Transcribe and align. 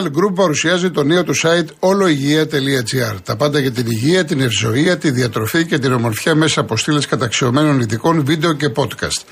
Real 0.00 0.06
Group 0.06 0.34
παρουσιάζει 0.34 0.90
το 0.90 1.04
νέο 1.04 1.24
του 1.24 1.34
site 1.36 1.66
oloigia.gr. 1.80 3.16
Τα 3.24 3.36
πάντα 3.36 3.58
για 3.58 3.72
την 3.72 3.86
υγεία, 3.86 4.24
την 4.24 4.40
ευζοία, 4.40 4.98
τη 4.98 5.10
διατροφή 5.10 5.66
και 5.66 5.78
την 5.78 5.92
ομορφιά 5.92 6.34
μέσα 6.34 6.60
από 6.60 6.76
στήλες 6.76 7.06
καταξιωμένων 7.06 7.80
ειδικών 7.80 8.24
βίντεο 8.24 8.52
και 8.52 8.72
podcast. 8.76 9.24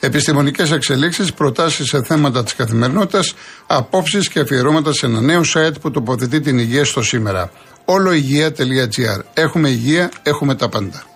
Επιστημονικές 0.00 0.72
εξελίξεις, 0.72 1.32
προτάσεις 1.32 1.88
σε 1.88 2.02
θέματα 2.02 2.42
της 2.42 2.54
καθημερινότητας, 2.54 3.34
απόψεις 3.66 4.28
και 4.28 4.40
αφιερώματα 4.40 4.92
σε 4.92 5.06
ένα 5.06 5.20
νέο 5.20 5.40
site 5.54 5.80
που 5.80 5.90
τοποθετεί 5.90 6.40
την 6.40 6.58
υγεία 6.58 6.84
στο 6.84 7.02
σήμερα. 7.02 7.50
oloigia.gr. 7.84 9.20
Έχουμε 9.34 9.68
υγεία, 9.68 10.10
έχουμε 10.22 10.54
τα 10.54 10.68
πάντα. 10.68 11.11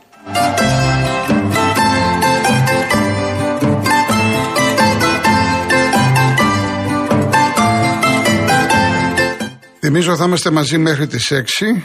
Θυμίζω 9.88 10.16
θα 10.16 10.24
είμαστε 10.24 10.50
μαζί 10.50 10.78
μέχρι 10.78 11.06
τις 11.06 11.32
6. 11.32 11.42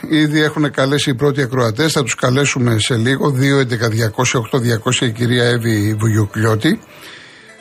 Ήδη 0.09 0.41
έχουν 0.41 0.71
καλέσει 0.71 1.09
οι 1.09 1.13
πρώτοι 1.13 1.41
ακροατές. 1.41 1.91
Θα 1.91 2.03
τους 2.03 2.15
καλέσουμε 2.15 2.77
σε 2.79 2.95
λίγο. 2.95 3.35
2.11.200.8.200 3.39 5.01
η 5.01 5.11
κυρία 5.11 5.43
Εύη 5.43 5.95
Βουγιουκλιώτη. 5.99 6.79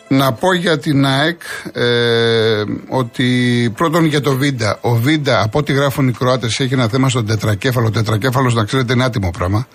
Να 0.09 0.33
πω 0.33 0.55
για 0.55 0.78
την 0.78 1.06
ΑΕΚ 1.06 1.41
ε, 1.73 2.62
ότι 2.89 3.27
πρώτον 3.77 4.05
για 4.05 4.20
το 4.20 4.37
Βίντα. 4.37 4.78
Ο 4.81 4.95
Βίντα, 4.95 5.42
από 5.42 5.59
ό,τι 5.59 5.73
γράφουν 5.73 6.09
οι 6.09 6.12
Κροάτες, 6.12 6.61
έχει 6.61 6.75
ένα 6.75 6.89
θέμα 6.89 7.09
στον 7.09 7.27
τετρακέφαλο. 7.27 7.91
Τετρακέφαλος, 7.91 8.55
να 8.55 8.65
ξέρετε, 8.65 8.93
είναι 8.93 9.05
άτιμο 9.05 9.31
πράγμα. 9.31 9.67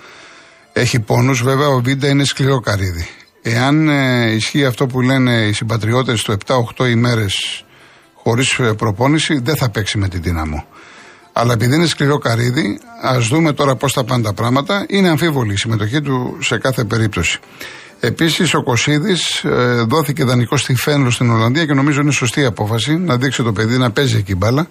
Έχει 0.73 0.99
πόνους. 0.99 1.43
Βέβαια, 1.43 1.67
ο 1.67 1.81
Βίντα 1.81 2.07
είναι 2.07 2.23
σκληρό 2.23 2.59
καρύδι. 2.59 3.07
Εάν 3.41 3.89
ε, 3.89 4.31
ισχύει 4.31 4.65
αυτό 4.65 4.85
που 4.85 5.01
λένε 5.01 5.31
οι 5.31 5.53
συμπατριώτες 5.53 6.21
το 6.21 6.37
7-8 6.77 6.89
ημέρες 6.89 7.64
χωρίς 8.27 8.59
ε, 8.59 8.73
προπόνηση, 8.73 9.39
δεν 9.43 9.55
θα 9.55 9.69
παίξει 9.69 9.97
με 9.97 10.07
την 10.07 10.21
δύναμο. 10.21 10.65
Αλλά 11.33 11.53
επειδή 11.53 11.75
είναι 11.75 11.85
σκληρό 11.85 12.17
καρύδι, 12.17 12.79
ας 13.01 13.27
δούμε 13.27 13.53
τώρα 13.53 13.75
πώς 13.75 13.93
θα 13.93 14.03
πάνε 14.03 14.23
τα 14.23 14.33
πράγματα. 14.33 14.85
Είναι 14.89 15.09
αμφίβολη 15.09 15.53
η 15.53 15.57
συμμετοχή 15.57 16.01
του 16.01 16.37
σε 16.41 16.57
κάθε 16.57 16.83
περίπτωση. 16.83 17.39
Επίσης, 17.99 18.53
ο 18.53 18.63
Κωσίδης 18.63 19.43
ε, 19.43 19.85
δόθηκε 19.87 20.23
δανεικό 20.23 20.57
στη 20.57 20.75
Φένλο 20.75 21.09
στην 21.09 21.29
Ολλανδία 21.31 21.65
και 21.65 21.73
νομίζω 21.73 22.01
είναι 22.01 22.11
σωστή 22.11 22.45
απόφαση 22.45 22.97
να 22.97 23.17
δείξει 23.17 23.43
το 23.43 23.51
παιδί 23.51 23.77
να 23.77 23.91
παίζει 23.91 24.17
εκεί 24.17 24.35
μπάλα. 24.35 24.67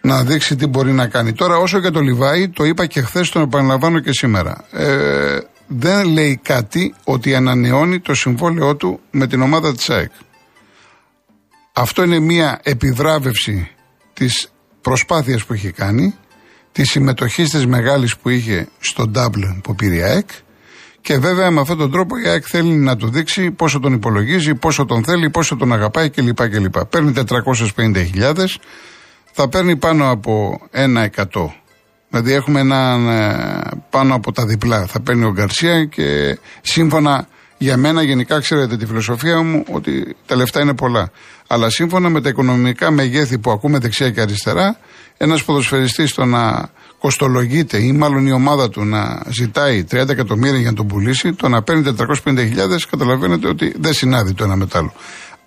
Να 0.00 0.24
δείξει 0.24 0.56
τι 0.56 0.66
μπορεί 0.66 0.92
να 0.92 1.06
κάνει. 1.06 1.32
Τώρα, 1.32 1.56
όσο 1.56 1.78
για 1.78 1.90
το 1.90 2.00
Λιβάη, 2.00 2.48
το 2.48 2.64
είπα 2.64 2.86
και 2.86 3.00
χθες, 3.02 3.28
τον 3.28 3.42
επαναλαμβάνω 3.42 3.98
και 3.98 4.12
σήμερα. 4.12 4.64
Ε, 4.70 5.38
δεν 5.66 6.08
λέει 6.08 6.40
κάτι 6.42 6.94
ότι 7.04 7.34
ανανεώνει 7.34 8.00
το 8.00 8.14
συμβόλαιό 8.14 8.76
του 8.76 9.00
με 9.10 9.26
την 9.26 9.42
ομάδα 9.42 9.74
της 9.74 9.90
ΑΕΚ. 9.90 10.10
Αυτό 11.76 12.02
είναι 12.02 12.18
μια 12.18 12.60
επιβράβευση 12.62 13.70
της 14.12 14.52
προσπάθειας 14.80 15.44
που 15.44 15.54
είχε 15.54 15.70
κάνει, 15.70 16.14
της 16.72 16.90
συμμετοχής 16.90 17.50
της 17.50 17.66
μεγάλης 17.66 18.16
που 18.16 18.28
είχε 18.28 18.68
στο 18.78 19.10
Dublin 19.14 19.60
που 19.62 19.74
πήρε 19.74 19.94
η 19.94 20.02
ΑΕΚ 20.02 20.28
και 21.00 21.18
βέβαια 21.18 21.50
με 21.50 21.60
αυτόν 21.60 21.78
τον 21.78 21.90
τρόπο 21.90 22.16
η 22.18 22.28
ΑΕΚ 22.28 22.44
θέλει 22.46 22.74
να 22.74 22.96
του 22.96 23.10
δείξει 23.10 23.50
πόσο 23.50 23.80
τον 23.80 23.92
υπολογίζει, 23.92 24.54
πόσο 24.54 24.84
τον 24.84 25.04
θέλει, 25.04 25.30
πόσο 25.30 25.56
τον 25.56 25.72
αγαπάει 25.72 26.10
κλπ. 26.10 26.48
κλπ. 26.48 26.84
Παίρνει 26.84 27.12
450.000, 27.76 28.44
θα 29.32 29.48
παίρνει 29.48 29.76
πάνω 29.76 30.10
από 30.10 30.60
ένα 30.70 31.02
εκατό. 31.02 31.54
Δηλαδή 32.08 32.32
έχουμε 32.32 32.60
ένα 32.60 32.94
ε, 33.12 33.76
πάνω 33.90 34.14
από 34.14 34.32
τα 34.32 34.46
διπλά. 34.46 34.86
Θα 34.86 35.00
παίρνει 35.00 35.24
ο 35.24 35.30
Γκαρσία 35.32 35.84
και 35.84 36.38
σύμφωνα 36.60 37.28
για 37.64 37.76
μένα, 37.76 38.02
γενικά, 38.02 38.40
ξέρετε 38.40 38.76
τη 38.76 38.86
φιλοσοφία 38.86 39.42
μου 39.42 39.64
ότι 39.70 40.16
τα 40.26 40.36
λεφτά 40.36 40.60
είναι 40.60 40.74
πολλά. 40.74 41.10
Αλλά 41.46 41.70
σύμφωνα 41.70 42.08
με 42.08 42.20
τα 42.20 42.28
οικονομικά 42.28 42.90
μεγέθη 42.90 43.38
που 43.38 43.50
ακούμε 43.50 43.78
δεξιά 43.78 44.10
και 44.10 44.20
αριστερά, 44.20 44.78
ένας 45.16 45.44
ποδοσφαιριστής 45.44 46.14
το 46.14 46.24
να 46.24 46.70
κοστολογείται 46.98 47.78
ή 47.78 47.92
μάλλον 47.92 48.26
η 48.26 48.32
ομάδα 48.32 48.68
του 48.68 48.84
να 48.84 49.22
ζητάει 49.28 49.84
30 49.90 50.08
εκατομμύρια 50.08 50.58
για 50.58 50.70
να 50.70 50.76
τον 50.76 50.86
πουλήσει, 50.86 51.32
το 51.32 51.48
να 51.48 51.62
παίρνει 51.62 51.94
450.000, 52.24 52.54
καταλαβαίνετε 52.90 53.48
ότι 53.48 53.74
δεν 53.80 53.92
συνάδει 53.92 54.34
το 54.34 54.44
ένα 54.44 54.56
με 54.56 54.66
το 54.66 54.78
άλλο. 54.78 54.92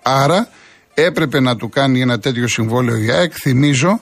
Άρα 0.02 0.48
έπρεπε 0.94 1.40
να 1.40 1.56
του 1.56 1.70
κάνει 1.70 2.02
ένα 2.02 2.20
τέτοιο 2.20 2.48
συμβόλαιο 2.48 2.98
η 2.98 3.12
ΑΕΚ. 3.12 3.34
Θυμίζω 3.42 4.02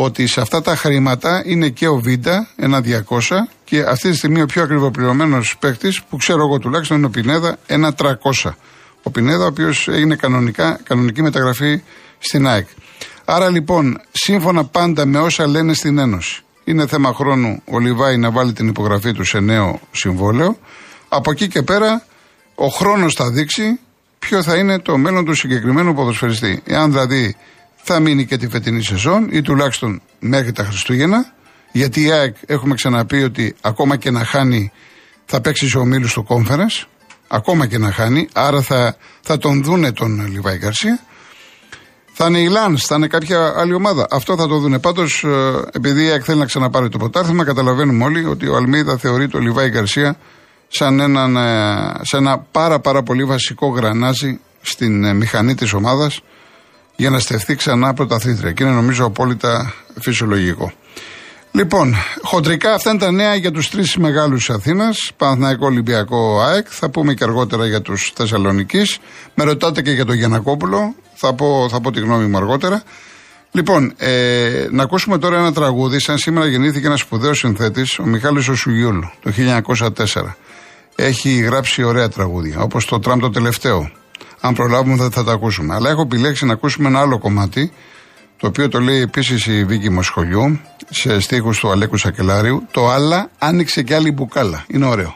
ότι 0.00 0.26
σε 0.26 0.40
αυτά 0.40 0.62
τα 0.62 0.76
χρήματα 0.76 1.42
είναι 1.44 1.68
και 1.68 1.88
ο 1.88 1.96
Βίντα, 1.96 2.48
ένα 2.56 2.82
200, 2.84 3.20
και 3.64 3.80
αυτή 3.80 4.10
τη 4.10 4.16
στιγμή 4.16 4.40
ο 4.42 4.46
πιο 4.46 4.62
ακριβοπληρωμένος 4.62 5.56
παίκτης, 5.58 6.02
που 6.02 6.16
ξέρω 6.16 6.42
εγώ 6.46 6.58
τουλάχιστον, 6.58 6.96
είναι 6.96 7.06
ο 7.06 7.10
Πινέδα, 7.10 7.58
ένα 7.66 7.94
300. 7.94 8.50
Ο 9.02 9.10
Πινέδα, 9.10 9.44
ο 9.44 9.46
οποίος 9.46 9.88
έγινε 9.88 10.16
κανονικά, 10.16 10.80
κανονική 10.82 11.22
μεταγραφή 11.22 11.82
στην 12.18 12.46
ΑΕΚ. 12.46 12.66
Άρα 13.24 13.50
λοιπόν, 13.50 14.00
σύμφωνα 14.10 14.64
πάντα 14.64 15.06
με 15.06 15.18
όσα 15.18 15.46
λένε 15.46 15.74
στην 15.74 15.98
Ένωση, 15.98 16.42
είναι 16.64 16.86
θέμα 16.86 17.12
χρόνου 17.12 17.62
ο 17.64 17.78
Λιβάη 17.78 18.16
να 18.16 18.30
βάλει 18.30 18.52
την 18.52 18.68
υπογραφή 18.68 19.12
του 19.12 19.24
σε 19.24 19.40
νέο 19.40 19.80
συμβόλαιο. 19.92 20.58
Από 21.08 21.30
εκεί 21.30 21.48
και 21.48 21.62
πέρα, 21.62 22.04
ο 22.54 22.66
χρόνος 22.66 23.14
θα 23.14 23.30
δείξει 23.30 23.78
ποιο 24.18 24.42
θα 24.42 24.56
είναι 24.56 24.78
το 24.78 24.98
μέλλον 24.98 25.24
του 25.24 25.34
συγκεκριμένου 25.34 25.94
ποδοσφαιριστή. 25.94 26.62
Εάν 26.64 26.90
δηλαδή 26.90 27.36
θα 27.90 28.00
μείνει 28.00 28.26
και 28.26 28.36
τη 28.36 28.48
φετινή 28.48 28.82
σεζόν 28.82 29.28
ή 29.30 29.42
τουλάχιστον 29.42 30.02
μέχρι 30.18 30.52
τα 30.52 30.64
Χριστούγεννα. 30.64 31.32
Γιατί 31.72 32.02
η 32.02 32.10
ΑΕΚ 32.10 32.36
έχουμε 32.46 32.74
ξαναπεί 32.74 33.22
ότι 33.22 33.54
ακόμα 33.60 33.96
και 33.96 34.10
να 34.10 34.24
χάνει 34.24 34.72
θα 35.24 35.40
παίξει 35.40 35.68
σε 35.68 35.78
ομίλους 35.78 36.12
του 36.12 36.26
Conference. 36.28 36.86
Ακόμα 37.28 37.66
και 37.66 37.78
να 37.78 37.92
χάνει. 37.92 38.28
Άρα 38.32 38.62
θα, 38.62 38.96
θα 39.20 39.38
τον 39.38 39.62
δούνε 39.62 39.92
τον 39.92 40.26
Λιβάη 40.26 40.56
Γκαρσία. 40.56 41.00
Θα 42.12 42.26
είναι 42.26 42.38
η 42.38 42.48
Λάνς, 42.48 42.84
θα 42.84 42.94
είναι 42.94 43.06
κάποια 43.06 43.54
άλλη 43.56 43.74
ομάδα. 43.74 44.06
Αυτό 44.10 44.36
θα 44.36 44.46
το 44.46 44.58
δούνε. 44.58 44.78
Πάντως, 44.78 45.24
ε, 45.24 45.62
επειδή 45.72 46.04
η 46.04 46.08
ΑΕΚ 46.08 46.22
θέλει 46.24 46.38
να 46.38 46.46
ξαναπάρει 46.46 46.88
το 46.88 46.98
πρωτάθλημα, 46.98 47.44
καταλαβαίνουμε 47.44 48.04
όλοι 48.04 48.24
ότι 48.24 48.48
ο 48.48 48.56
Αλμίδα 48.56 48.96
θεωρεί 48.96 49.28
τον 49.28 49.42
Λιβάη 49.42 49.68
Γκαρσία 49.68 50.16
σαν, 50.68 51.00
έναν, 51.00 51.36
ε, 51.36 51.92
σαν 52.02 52.26
ένα 52.26 52.38
πάρα 52.38 52.80
πάρα 52.80 53.02
πολύ 53.02 53.24
βασικό 53.24 53.68
γρανάζι 53.68 54.40
στην 54.60 55.04
ε, 55.04 55.14
μηχανή 55.14 55.54
της 55.54 55.72
ομάδας 55.72 56.22
για 57.00 57.10
να 57.10 57.18
στεφθεί 57.18 57.54
ξανά 57.54 57.94
πρωταθλήτρια. 57.94 58.52
Και 58.52 58.64
είναι 58.64 58.72
νομίζω 58.72 59.04
απόλυτα 59.04 59.74
φυσιολογικό. 60.00 60.72
Λοιπόν, 61.52 61.94
χοντρικά 62.22 62.74
αυτά 62.74 62.90
είναι 62.90 62.98
τα 62.98 63.10
νέα 63.10 63.34
για 63.34 63.50
τους 63.50 63.70
τρεις 63.70 63.96
μεγάλους 63.96 64.50
Αθήνας. 64.50 65.10
Παναθηναϊκό 65.16 65.66
Ολυμπιακό 65.66 66.40
ΑΕΚ. 66.40 66.66
Θα 66.70 66.90
πούμε 66.90 67.14
και 67.14 67.24
αργότερα 67.24 67.66
για 67.66 67.82
τους 67.82 68.12
Θεσσαλονίκης. 68.14 68.98
Με 69.34 69.44
ρωτάτε 69.44 69.82
και 69.82 69.90
για 69.90 70.04
τον 70.04 70.14
Γιανακόπουλο. 70.14 70.94
Θα 71.14 71.34
πω, 71.34 71.68
θα 71.70 71.80
πω 71.80 71.90
τη 71.90 72.00
γνώμη 72.00 72.26
μου 72.26 72.36
αργότερα. 72.36 72.82
Λοιπόν, 73.50 73.92
ε, 73.96 74.66
να 74.70 74.82
ακούσουμε 74.82 75.18
τώρα 75.18 75.38
ένα 75.38 75.52
τραγούδι. 75.52 76.00
Σαν 76.00 76.18
σήμερα 76.18 76.46
γεννήθηκε 76.46 76.86
ένας 76.86 77.00
σπουδαίος 77.00 77.38
συνθέτης, 77.38 77.98
ο 77.98 78.04
Μιχάλης 78.04 78.48
Οσουγιούλ, 78.48 78.98
το 79.22 79.30
1904. 79.30 80.36
Έχει 80.94 81.30
γράψει 81.30 81.82
ωραία 81.82 82.08
τραγούδια, 82.08 82.60
όπως 82.60 82.84
το 82.84 82.98
Τραμπ 82.98 83.20
το 83.20 83.30
τελευταίο. 83.30 83.90
Αν 84.40 84.54
προλάβουμε 84.54 84.96
θα, 84.96 85.10
θα 85.10 85.24
τα 85.24 85.32
ακούσουμε. 85.32 85.74
Αλλά 85.74 85.90
έχω 85.90 86.02
επιλέξει 86.02 86.46
να 86.46 86.52
ακούσουμε 86.52 86.88
ένα 86.88 87.00
άλλο 87.00 87.18
κομμάτι, 87.18 87.72
το 88.36 88.46
οποίο 88.46 88.68
το 88.68 88.80
λέει 88.80 89.00
επίσης 89.00 89.46
η 89.46 89.64
Βίκη 89.64 89.90
Μοσχολιού, 89.90 90.60
σε 90.90 91.20
στίχους 91.20 91.58
του 91.58 91.70
Αλέκου 91.70 91.96
Σακελάριου. 91.96 92.66
Το 92.70 92.88
άλλα 92.88 93.30
άνοιξε 93.38 93.82
και 93.82 93.94
άλλη 93.94 94.12
μπουκάλα. 94.12 94.64
Είναι 94.68 94.86
ωραίο. 94.86 95.14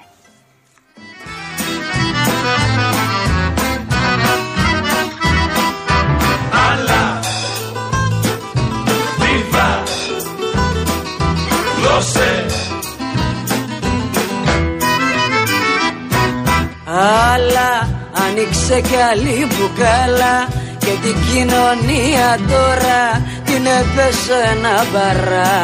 Αλλά 16.95 18.02
άνοιξε 18.27 18.81
κι 18.89 18.99
άλλη 19.11 19.47
μπουκάλα 19.51 20.49
και 20.79 20.93
την 21.03 21.17
κοινωνία 21.31 22.29
τώρα 22.53 23.03
την 23.45 23.67
έπεσε 23.81 24.37
ένα 24.53 24.85
μπαρά. 24.91 25.61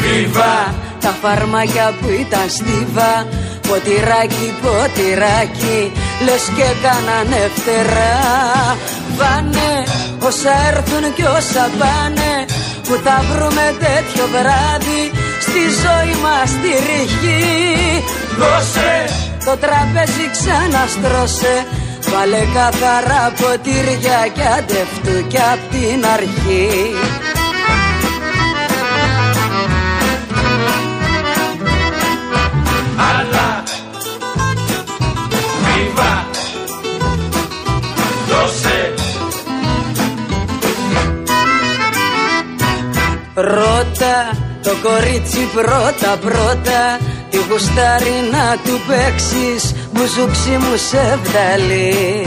Βίβα 0.00 0.74
τα 1.02 1.14
φαρμάκια 1.22 1.92
που 2.00 2.08
ήταν 2.20 2.46
στίβα 2.56 3.12
Ποτηράκι, 3.68 4.48
ποτηράκι 4.62 5.80
Λες 6.24 6.44
και 6.56 6.68
κάνανε 6.84 7.42
φτερά 7.56 8.18
Βάνε 9.18 9.72
όσα 10.28 10.54
έρθουν 10.70 11.04
και 11.16 11.24
όσα 11.38 11.64
πάνε 11.78 12.32
Που 12.86 12.94
θα 13.04 13.16
βρούμε 13.30 13.66
τέτοιο 13.84 14.24
βράδυ 14.34 15.02
Στη 15.46 15.62
ζωή 15.82 16.14
μας 16.24 16.50
τη 16.62 16.72
ρηχή. 16.86 18.04
Δώσε 18.38 18.92
το 19.44 19.56
τραπέζι 19.56 20.26
ξαναστρώσε. 20.32 21.66
Βάλε 22.10 22.42
καθαρά 22.54 23.32
ποτήρια 23.40 24.20
κι 24.34 24.42
αντευτού 24.58 25.26
κι 25.28 25.38
απ' 25.38 25.70
την 25.70 26.06
αρχή. 26.14 26.94
Το 44.62 44.88
κορίτσι 44.88 45.48
πρώτα 45.54 46.16
πρώτα 46.20 46.98
Τη 47.32 47.38
γουστάρι 47.48 48.18
να 48.34 48.46
του 48.64 48.74
παίξεις 48.88 49.62
Μπουζούξι 49.92 50.54
μου 50.62 50.74
σε 50.88 51.18
βγάλει. 51.24 52.26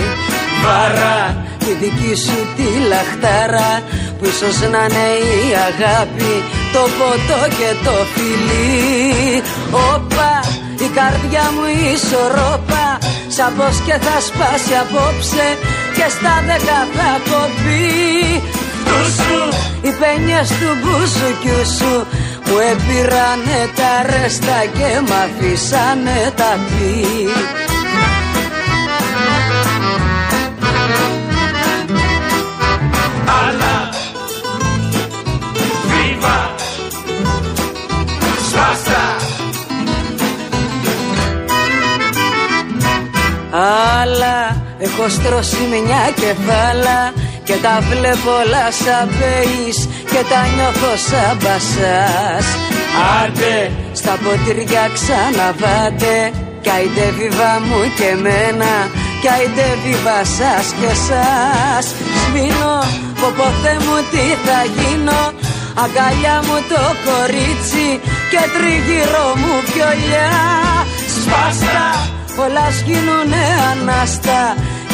Βάρα 0.64 1.46
τη 1.66 1.72
δική 1.82 2.14
σου 2.26 2.40
τη 2.56 2.68
λαχτάρα 2.92 3.72
Που 4.18 4.26
ίσως 4.32 4.58
να 4.74 4.82
είναι 4.86 5.08
η 5.40 5.42
αγάπη 5.70 6.34
Το 6.74 6.84
ποτό 6.98 7.42
και 7.58 7.70
το 7.86 7.96
φιλί. 8.14 9.42
Όπα 9.94 10.32
η 10.86 10.88
καρδιά 10.98 11.46
μου 11.56 11.66
ισορρόπα 11.94 12.86
Σαν 13.36 13.52
πως 13.58 13.76
και 13.86 13.96
θα 14.06 14.18
σπάσει 14.28 14.74
απόψε 14.84 15.48
Και 15.96 16.08
στα 16.16 16.36
δέκα 16.48 16.80
θα 16.96 17.12
κοπεί. 17.30 17.86
Τούσου 18.88 19.44
οι 19.86 19.92
πένιες 20.02 20.50
του 20.60 20.70
μπουζουκιού 20.80 21.62
σου 21.78 21.94
Μου 22.48 22.58
έπειρανε 22.72 23.70
τα 23.76 23.94
ρέστα 24.10 24.66
και 24.74 25.00
μ' 25.08 25.14
αφήσανε 25.24 26.32
τα 26.36 26.60
πει 26.66 27.06
Αλλά 43.52 44.64
έχω 44.78 45.10
στρώσει 45.10 45.58
μια 45.72 46.12
κεφάλα 46.16 47.14
και 47.44 47.54
τα 47.62 47.80
βλέπω 47.90 48.32
όλα 48.32 48.72
σαν 48.72 49.10
και 50.16 50.24
τα 50.34 50.42
νιώθω 50.56 50.94
σαν 51.08 51.38
μπασάς. 51.42 52.48
Άντε 53.20 53.58
στα 54.00 54.14
ποτήρια 54.24 54.86
ξαναβάτε. 54.96 56.16
Καηδεύει 56.68 57.30
μου 57.68 57.82
και 57.98 58.10
μένα 58.26 58.72
Καηδεύει 59.24 59.96
βασάς 60.08 60.68
και 60.80 60.92
σας 61.08 61.86
Σβήνω 62.22 62.78
πω 63.20 63.28
ποθέ 63.38 63.74
μου 63.86 63.98
τι 64.12 64.26
θα 64.46 64.60
γίνω. 64.76 65.22
Αγκαλιά 65.84 66.38
μου 66.46 66.58
το 66.72 66.84
κορίτσι 67.06 67.88
και 68.32 68.42
τριγύρω 68.54 69.28
μου 69.42 69.54
πιολιά 69.68 70.34
Σπάστα 71.16 71.88
όλα 72.44 72.68
γίνουνε 72.86 73.44
ανάστα. 73.72 74.40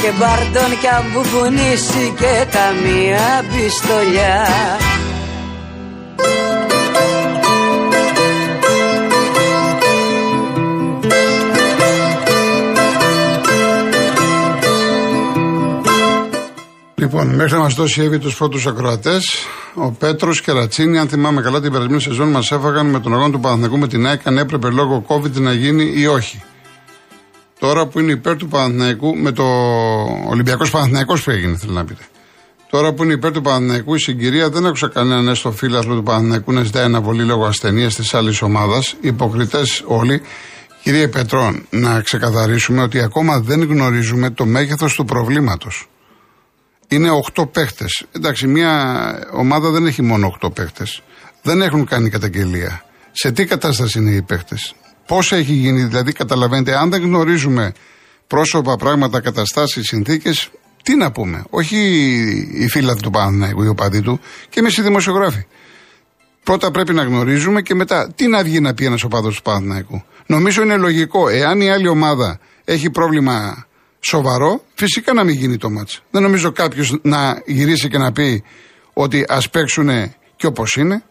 Και 0.02 0.12
μπάρτον 0.18 0.72
κι 0.82 0.90
αμπουγουνίσει 0.98 2.06
και 2.20 2.34
καμία 2.56 3.28
πιστολιά 3.52 4.36
Λοιπόν, 17.22 17.36
μέχρι 17.36 17.54
να 17.54 17.60
μας 17.60 17.74
δώσει 17.74 18.02
Εύη 18.02 18.20
τους 18.20 18.36
πρώτους 18.36 18.68
ακροατές, 18.68 19.46
ο 19.74 19.92
Πέτρος 19.92 20.42
και 20.42 20.52
Ρατσίνη, 20.52 20.98
αν 20.98 21.08
θυμάμαι 21.08 21.42
καλά, 21.42 21.62
την 21.62 21.72
περασμένη 21.72 22.02
σεζόν 22.02 22.30
μας 22.30 22.52
έφαγαν 22.52 22.86
με 22.86 23.00
τον 23.00 23.14
αγώνα 23.14 23.32
του 23.32 23.40
Παναθηνικού 23.40 23.78
με 23.78 23.88
την 23.88 24.08
ΑΕΚ 24.08 24.28
αν 24.28 24.38
έπρεπε 24.38 24.70
λόγω 24.70 25.06
COVID 25.08 25.32
να 25.32 25.54
γίνει 25.54 25.94
ή 25.96 26.08
όχι. 26.08 26.44
Τώρα 27.60 27.88
που 27.88 28.00
είναι 28.00 28.12
υπέρ 28.12 28.36
του 28.36 28.48
Παναθηναϊκού, 28.48 29.18
με 29.18 29.32
το 29.32 29.44
Ολυμπιακός 30.28 30.70
Παναθηναϊκός 30.70 31.24
που 31.24 31.32
έγινε, 31.32 31.58
θέλω 31.58 31.72
να 31.72 31.86
πείτε. 31.86 32.04
Τώρα 32.70 32.94
που 32.94 33.04
είναι 33.04 33.14
υπέρ 33.14 33.32
του 33.32 33.42
Παναθηναϊκού, 33.42 33.96
η 33.96 34.00
συγκυρία 34.00 34.50
δεν 34.50 34.66
άκουσα 34.66 34.88
κανέναν 34.88 35.28
έστω 35.28 35.52
φίλαθλο 35.52 35.96
του 35.96 36.04
Παναθηναϊκού 36.04 36.52
να 36.52 36.64
ζητάει 36.64 36.84
αναβολή 36.84 37.24
λόγω 37.24 37.46
ασθενείας 37.46 37.96
της 37.96 38.14
άλλης 38.14 38.42
ομάδας. 38.42 38.96
Υποκριτές 39.02 39.84
όλοι. 39.86 40.22
Κύριε 40.84 41.08
Πετρών, 41.08 41.66
να 41.70 42.02
ξεκαθαρίσουμε 42.02 42.82
ότι 42.82 43.00
ακόμα 43.02 43.40
δεν 43.40 43.64
γνωρίζουμε 43.64 44.30
το 44.30 44.46
μέγεθος 44.46 44.96
του 44.96 45.06
προβλήματος. 45.06 45.91
Είναι 46.92 47.10
8 47.34 47.52
παίχτες. 47.52 48.06
Εντάξει, 48.12 48.48
μια 48.48 48.74
ομάδα 49.32 49.70
δεν 49.70 49.86
έχει 49.86 50.02
μόνο 50.02 50.38
8 50.42 50.54
παίχτες. 50.54 51.02
Δεν 51.42 51.62
έχουν 51.62 51.86
κάνει 51.86 52.10
καταγγελία. 52.10 52.84
Σε 53.12 53.32
τι 53.32 53.46
κατάσταση 53.46 54.00
είναι 54.00 54.12
οι 54.12 54.22
παίχτες; 54.22 54.76
Πώς 55.08 55.32
έχει 55.32 55.54
γίνει, 55.54 55.84
δηλαδή, 55.84 56.12
καταλαβαίνετε, 56.12 56.78
αν 56.78 56.90
δεν 56.90 57.02
γνωρίζουμε 57.02 57.74
πρόσωπα, 58.28 58.76
πράγματα, 58.76 59.22
καταστάσεις, 59.22 59.88
συνθήκες, 59.88 60.50
τι 60.84 60.96
να 60.96 61.12
πούμε; 61.12 61.44
Όχι 61.50 61.78
οι 62.54 62.68
φίλοι 62.68 62.96
του 62.96 63.10
Παναθηναϊκού, 63.10 63.64
οι 63.64 63.68
οπαδοί 63.68 64.02
του, 64.02 64.20
και 64.50 64.60
εμείς 64.60 64.78
οι 64.78 64.82
δημοσιογράφοι. 64.82 65.46
Πρώτα 66.44 66.72
πρέπει 66.72 66.94
να 66.94 67.04
γνωρίζουμε 67.04 67.62
και 67.62 67.76
μετά 67.76 68.12
τι 68.16 68.28
να 68.28 68.44
βγει 68.44 68.60
να 68.60 68.74
πει 68.74 68.86
ένας 68.86 69.04
οπαδός 69.04 69.36
του 69.36 69.42
Παναθηναϊκού; 69.42 70.04
Νομίζω 70.26 70.62
είναι 70.62 70.78
λογικό, 70.78 71.28
εάν 71.28 71.62
η 71.62 71.70
άλλη 71.70 71.88
ομάδα 71.88 72.40
έχει 72.66 72.90
πρόβλημα 72.90 73.66
σοβαρό, 74.02 74.64
φυσικά 74.74 75.14
να 75.14 75.24
μην 75.24 75.36
γίνει 75.36 75.58
το 75.58 75.70
μάτς. 75.70 76.02
Δεν 76.12 76.22
νομίζω 76.22 76.52
κάποιος 76.52 77.00
να 77.02 77.42
γυρίσει 77.46 77.88
και 77.88 77.98
να 77.98 78.12
πει 78.12 78.44
ότι 78.94 79.26
ας 79.28 79.50
παίξουν 79.50 79.90
και 80.36 80.46
όπως 80.46 80.76
είναι. 80.76 81.04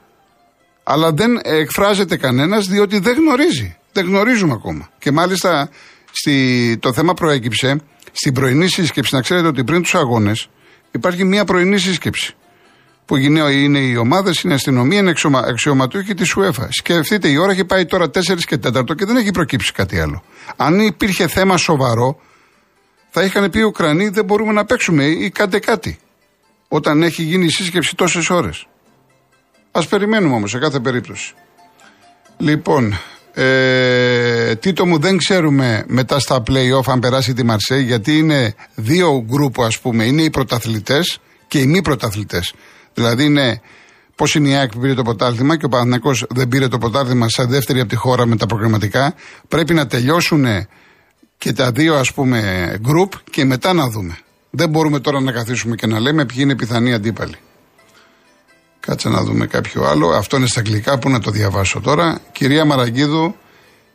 Αλλά 0.82 1.12
δεν 1.12 1.40
εκφράζεται 1.42 2.16
κανένας 2.16 2.66
διότι 2.66 2.98
δεν 2.98 3.16
γνωρίζει. 3.16 3.76
Δεν 3.92 4.06
γνωρίζουμε 4.06 4.52
ακόμα. 4.52 4.90
Και 4.98 5.10
μάλιστα 5.10 5.70
στη, 6.10 6.76
το 6.80 6.92
θέμα 6.92 7.14
προέκυψε 7.14 7.80
στην 8.12 8.32
πρωινή 8.32 8.68
σύσκεψη. 8.68 9.14
Να 9.14 9.20
ξέρετε 9.20 9.46
ότι 9.46 9.64
πριν 9.64 9.82
τους 9.82 9.94
αγώνες 9.94 10.48
υπάρχει 10.90 11.24
μια 11.24 11.44
πρωινή 11.44 11.78
σύσκεψη. 11.78 12.34
Που 13.04 13.16
είναι 13.16 13.80
οι 13.80 13.96
ομάδες, 13.96 14.42
είναι 14.42 14.52
η 14.52 14.56
αστυνομία, 14.56 14.98
είναι 14.98 15.14
αξιωματούχοι 15.48 16.14
της 16.14 16.34
UEFA. 16.38 16.66
Σκεφτείτε, 16.68 17.28
η 17.28 17.36
ώρα 17.36 17.52
έχει 17.52 17.64
πάει 17.64 17.84
τώρα 17.84 18.06
4 18.06 18.44
και 18.46 18.58
4 18.64 18.94
και 18.96 19.04
δεν 19.04 19.16
έχει 19.16 19.30
προκύψει 19.30 19.72
κάτι 19.72 20.00
άλλο. 20.00 20.22
Αν 20.56 20.80
υπήρχε 20.80 21.26
θέμα 21.26 21.56
σοβαρό, 21.56 22.20
θα 23.10 23.22
είχαν 23.22 23.50
πει 23.50 23.58
οι 23.58 23.62
Ουκρανοί 23.62 24.08
δεν 24.08 24.24
μπορούμε 24.24 24.52
να 24.52 24.64
παίξουμε 24.64 25.04
ή 25.04 25.30
κάντε 25.30 25.58
κάτι. 25.58 25.98
Όταν 26.68 27.02
έχει 27.02 27.22
γίνει 27.22 27.44
η 27.44 27.50
σύσκεψη 27.50 27.96
τόσες 27.96 28.30
ώρες. 28.30 28.66
Α 29.70 29.84
περιμένουμε 29.84 30.34
όμως 30.34 30.50
σε 30.50 30.58
κάθε 30.58 30.80
περίπτωση. 30.80 31.34
Λοιπόν, 32.36 32.98
ε, 33.34 34.54
Τίτο 34.54 34.86
μου 34.86 34.98
δεν 34.98 35.16
ξέρουμε 35.16 35.84
μετά 35.86 36.18
στα 36.18 36.42
play-off 36.46 36.86
αν 36.86 37.00
περάσει 37.00 37.32
τη 37.32 37.44
Μαρσέη 37.44 37.82
γιατί 37.82 38.18
είναι 38.18 38.54
δύο 38.74 39.24
γκρουπ 39.26 39.60
ας 39.60 39.80
πούμε, 39.80 40.04
είναι 40.04 40.22
οι 40.22 40.30
πρωταθλητές 40.30 41.18
και 41.48 41.58
οι 41.58 41.66
μη 41.66 41.82
πρωταθλητές. 41.82 42.54
Δηλαδή 42.94 43.24
είναι 43.24 43.60
πώς 44.14 44.34
είναι 44.34 44.48
η 44.48 44.54
ΑΕΚ 44.54 44.70
που 44.70 44.78
πήρε 44.78 44.94
το 44.94 45.02
ποτάλθημα 45.02 45.56
και 45.56 45.64
ο 45.64 45.68
Παναθηναϊκός 45.68 46.26
δεν 46.30 46.48
πήρε 46.48 46.68
το 46.68 46.78
ποτάλθημα 46.78 47.28
σαν 47.28 47.48
δεύτερη 47.48 47.80
από 47.80 47.88
τη 47.88 47.96
χώρα 47.96 48.26
με 48.26 48.36
τα 48.36 48.46
προγραμματικά. 48.46 49.14
Πρέπει 49.48 49.74
να 49.74 49.86
τελειώσουν 49.86 50.46
και 51.40 51.52
τα 51.52 51.70
δύο 51.70 51.94
ας 51.94 52.12
πούμε 52.12 52.40
γκρουπ 52.80 53.12
και 53.30 53.44
μετά 53.44 53.72
να 53.72 53.88
δούμε. 53.88 54.18
Δεν 54.50 54.68
μπορούμε 54.68 55.00
τώρα 55.00 55.20
να 55.20 55.32
καθίσουμε 55.32 55.74
και 55.74 55.86
να 55.86 56.00
λέμε 56.00 56.24
ποιοι 56.24 56.36
είναι 56.40 56.56
πιθανοί 56.56 56.92
αντίπαλοι. 56.92 57.36
Κάτσε 58.80 59.08
να 59.08 59.22
δούμε 59.22 59.46
κάποιο 59.46 59.84
άλλο. 59.84 60.08
Αυτό 60.08 60.36
είναι 60.36 60.46
στα 60.46 60.60
αγγλικά 60.60 60.98
που 60.98 61.10
να 61.10 61.20
το 61.20 61.30
διαβάσω 61.30 61.80
τώρα. 61.80 62.20
Κυρία 62.32 62.64
Μαραγκίδου, 62.64 63.34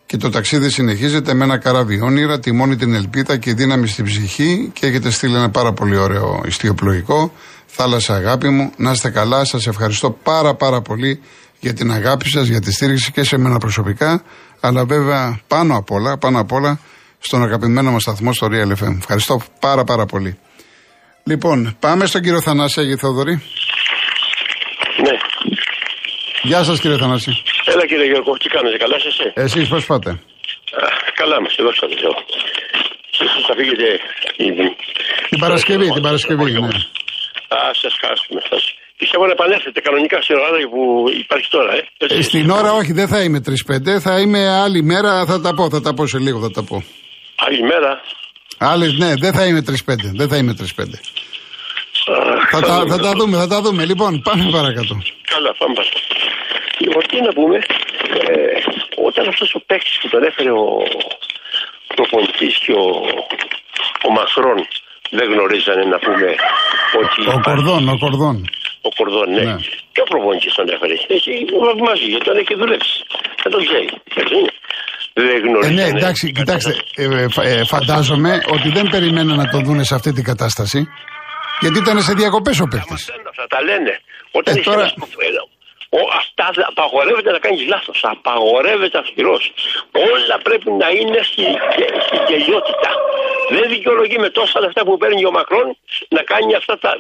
και 0.06 0.18
το 0.18 0.30
ταξίδι 0.30 0.70
συνεχίζεται 0.70 1.34
με 1.34 1.44
ένα 1.44 1.58
καράβι 1.58 2.02
όνειρα, 2.02 2.40
μόνη 2.54 2.76
την 2.76 2.94
ελπίδα 2.94 3.38
και 3.38 3.54
δύναμη 3.54 3.88
στην 3.88 4.06
ψυχή 4.06 4.70
και 4.74 4.88
έχετε 4.88 5.10
στείλει 5.10 5.36
ένα 5.36 5.50
πάρα 5.50 5.74
πολύ 5.74 5.98
ωραίο 5.98 6.42
ιστιοπλοϊκό. 6.46 7.32
Θάλασσα 7.66 8.16
αγάπη 8.16 8.50
μου, 8.50 8.72
να 8.78 8.92
είστε 8.92 9.10
καλά, 9.10 9.46
σας 9.46 9.68
ευχαριστώ 9.68 10.12
πάρα 10.24 10.56
πάρα 10.56 10.82
πολύ 10.82 11.22
για 11.60 11.74
την 11.74 11.92
αγάπη 11.92 12.30
σας, 12.30 12.48
για 12.48 12.62
τη 12.62 12.72
στήριξη 12.72 13.12
και 13.12 13.24
σε 13.24 13.38
μένα 13.38 13.58
προσωπικά, 13.58 14.24
αλλά 14.60 14.86
βέβαια 14.86 15.40
πάνω 15.48 15.78
απ' 15.78 15.92
όλα, 15.92 16.18
πάνω 16.18 16.40
απ' 16.40 16.52
όλα 16.52 16.80
στον 17.28 17.44
αγαπημένο 17.44 17.92
μας 17.92 18.02
σταθμό 18.02 18.34
στο 18.34 18.48
Real 18.52 18.72
FM. 18.82 18.96
Ευχαριστώ 18.98 19.42
πάρα 19.60 19.84
πάρα 19.84 20.06
πολύ. 20.06 20.40
Λοιπόν, 21.24 21.78
πάμε 21.80 22.06
στον 22.06 22.22
κύριο 22.22 22.42
Θανάση 22.42 22.80
Αγίου 22.80 22.98
Θεοδωρή. 22.98 23.36
Ναι. 25.06 25.16
Γεια 26.42 26.64
σας 26.64 26.80
κύριε 26.80 26.98
Θανάση. 26.98 27.32
Έλα 27.66 27.86
κύριε 27.86 28.06
Γιώργο, 28.06 28.32
τι 28.38 28.48
κάνετε, 28.50 28.78
καλά 28.78 28.98
σα. 29.06 29.42
Ε; 29.42 29.46
Εσείς 29.46 29.68
πώς 29.70 29.86
πάτε; 29.86 30.10
Α, 30.10 30.88
καλά 31.20 31.36
είμαστε, 31.40 31.62
εδώ 31.62 31.72
σας 31.74 31.92
λέω. 32.02 32.14
θα 33.48 33.54
φύγετε 33.58 33.88
την 35.30 35.40
Παρασκευή, 35.40 35.92
την 35.92 36.02
Παρασκευή, 36.02 36.52
ναι. 36.52 36.68
Α, 37.56 37.58
σας 37.82 37.94
χάσουμε. 38.02 38.42
Σας... 38.50 38.64
Πιστεύω 38.98 39.26
να 39.26 39.32
επανέλθετε 39.32 39.80
κανονικά 39.82 40.22
στην 40.22 40.36
ώρα 40.36 40.58
που 40.74 40.82
υπάρχει 41.24 41.48
τώρα, 41.50 41.72
ε. 41.74 41.82
ε 42.18 42.22
στην 42.22 42.50
ώρα 42.50 42.72
όχι, 42.72 42.92
δεν 42.94 43.08
θα 43.08 43.20
είμαι 43.24 43.42
3-5, 43.46 44.00
θα 44.00 44.20
είμαι 44.20 44.50
άλλη 44.50 44.84
μέρα, 44.84 45.26
θα 45.26 45.42
τα 45.42 45.54
πω, 45.54 45.70
θα 45.70 45.82
τα 45.82 45.94
πω 45.94 46.08
σε 46.08 46.20
λίγο, 46.20 46.40
θα 46.40 46.52
τα 46.52 46.64
πω. 46.64 46.84
Άλλη 47.46 47.62
μέρα. 47.64 48.02
Άλλη, 48.58 48.98
ναι, 48.98 49.14
δεν 49.16 49.34
θα 49.34 49.46
είμαι 49.46 49.64
3-5, 49.68 49.96
δεν 50.14 50.28
θα 50.30 50.38
είμαι 50.38 50.56
3-5 50.78 50.84
θα, 52.52 52.62
τα, 52.62 52.86
θα 52.88 52.98
τα 52.98 53.12
δούμε, 53.12 53.38
θα 53.38 53.48
τα 53.48 53.62
δούμε. 53.62 53.86
Λοιπόν, 53.86 54.22
πάμε 54.22 54.50
παρακάτω. 54.52 54.94
Καλά, 55.34 55.52
πάμε 55.60 55.74
παρακάτω. 55.74 56.00
Λοιπόν, 56.78 57.02
τι 57.10 57.22
να 57.22 57.34
πούμε, 57.34 57.58
ε, 58.30 58.60
όταν 59.08 59.28
αυτός 59.28 59.54
ο 59.54 59.60
παίκτης 59.66 59.98
που 60.02 60.10
τον 60.10 60.24
έφερε 60.24 60.52
ο 60.52 60.66
προπονητής 61.96 62.58
και 62.64 62.72
ο, 62.72 62.86
ο 64.08 64.10
Μαχρόν 64.12 64.60
δεν 65.10 65.32
γνωρίζανε 65.32 65.84
να 65.94 66.00
πούμε 66.00 66.28
ότι. 67.02 67.20
Ο 67.36 67.40
Κορδόν, 67.48 67.90
ο 67.90 67.98
Κορδόν. 67.98 68.38
Ο 68.82 68.90
Κορδόν, 68.98 69.30
ναι. 69.34 69.44
Ναι. 69.44 69.56
Και 69.94 70.02
ο 70.02 70.08
προπονητής 70.12 70.54
τον 70.54 70.70
έφερε. 70.70 70.94
Έχει 71.08 71.32
μαζί, 71.88 72.06
γιατί 72.12 72.26
τον 72.26 72.38
έχει 72.38 72.56
δουλέψει. 72.56 72.98
Δεν 73.44 73.52
το 73.52 73.58
ξέρει. 73.66 73.90
Έτσι 74.22 74.34
είναι. 74.40 74.54
Δεν 75.18 75.28
Ε, 75.36 75.38
γνωρίζει. 75.46 75.74
ναι, 75.74 75.84
εντάξει, 75.84 76.32
κοιτάξτε, 76.32 76.72
ε, 76.96 77.04
ε, 77.04 77.28
φα- 77.36 77.44
ε, 77.44 77.64
φαντάζομαι 77.74 78.42
ότι 78.56 78.70
δεν 78.70 78.86
περιμέναν 78.90 79.36
να 79.38 79.48
τον 79.50 79.64
δούνε 79.66 79.84
σε 79.84 79.96
αυτή 79.96 80.12
την 80.14 80.24
κατάσταση. 80.24 80.80
Γιατί 81.62 81.78
ήταν 81.84 82.02
σε 82.02 82.14
διακοπές 82.14 82.60
ο 82.60 82.68
παίχτης. 82.72 83.02
Μαθαίνουν 83.08 83.28
αυτά, 83.34 83.48
τα 83.48 83.62
λένε. 83.70 83.94
Όταν 84.40 84.56
Ε, 84.56 84.60
είσαι 84.60 84.70
τώρα- 84.70 84.80
ένας 84.82 84.94
κουφέ- 85.00 85.40
ο, 85.90 86.00
αυτά 86.22 86.46
δεν- 86.56 86.66
απαγορεύεται 86.74 87.32
να 87.32 87.40
κάνεις 87.46 87.62
λάθος. 87.74 88.00
Απαγορεύεται 88.16 88.98
αυστηρός. 89.04 89.44
Όλα 90.14 90.36
πρέπει 90.48 90.70
να 90.82 90.88
είναι 91.00 91.20
στη- 91.30 91.56
στην 92.06 92.22
τελειότητα. 92.32 92.90
Δεν 93.56 93.66
δικαιολογεί 93.74 94.18
με 94.26 94.30
τόσα 94.30 94.60
λεφτά 94.64 94.82
που 94.88 94.98
παίρνει 95.02 95.26
ο 95.26 95.32
Μακρόν 95.32 95.68
να 96.16 96.22
κάνει 96.32 96.52
αυτά 96.56 96.74
τα. 96.84 96.92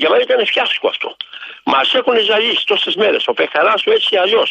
Για 0.00 0.08
μένα 0.10 0.22
ήταν 0.28 0.46
φιάσκο 0.46 0.88
αυτό. 0.94 1.08
Μας 1.72 1.88
έχουν 1.98 2.14
ζαλίσει 2.30 2.62
τόσες 2.72 2.94
μέρες. 3.02 3.22
Ο 3.26 3.32
Πεχαράς 3.32 3.82
του 3.82 3.90
έτσι 3.98 4.16
αλλιώς. 4.16 4.50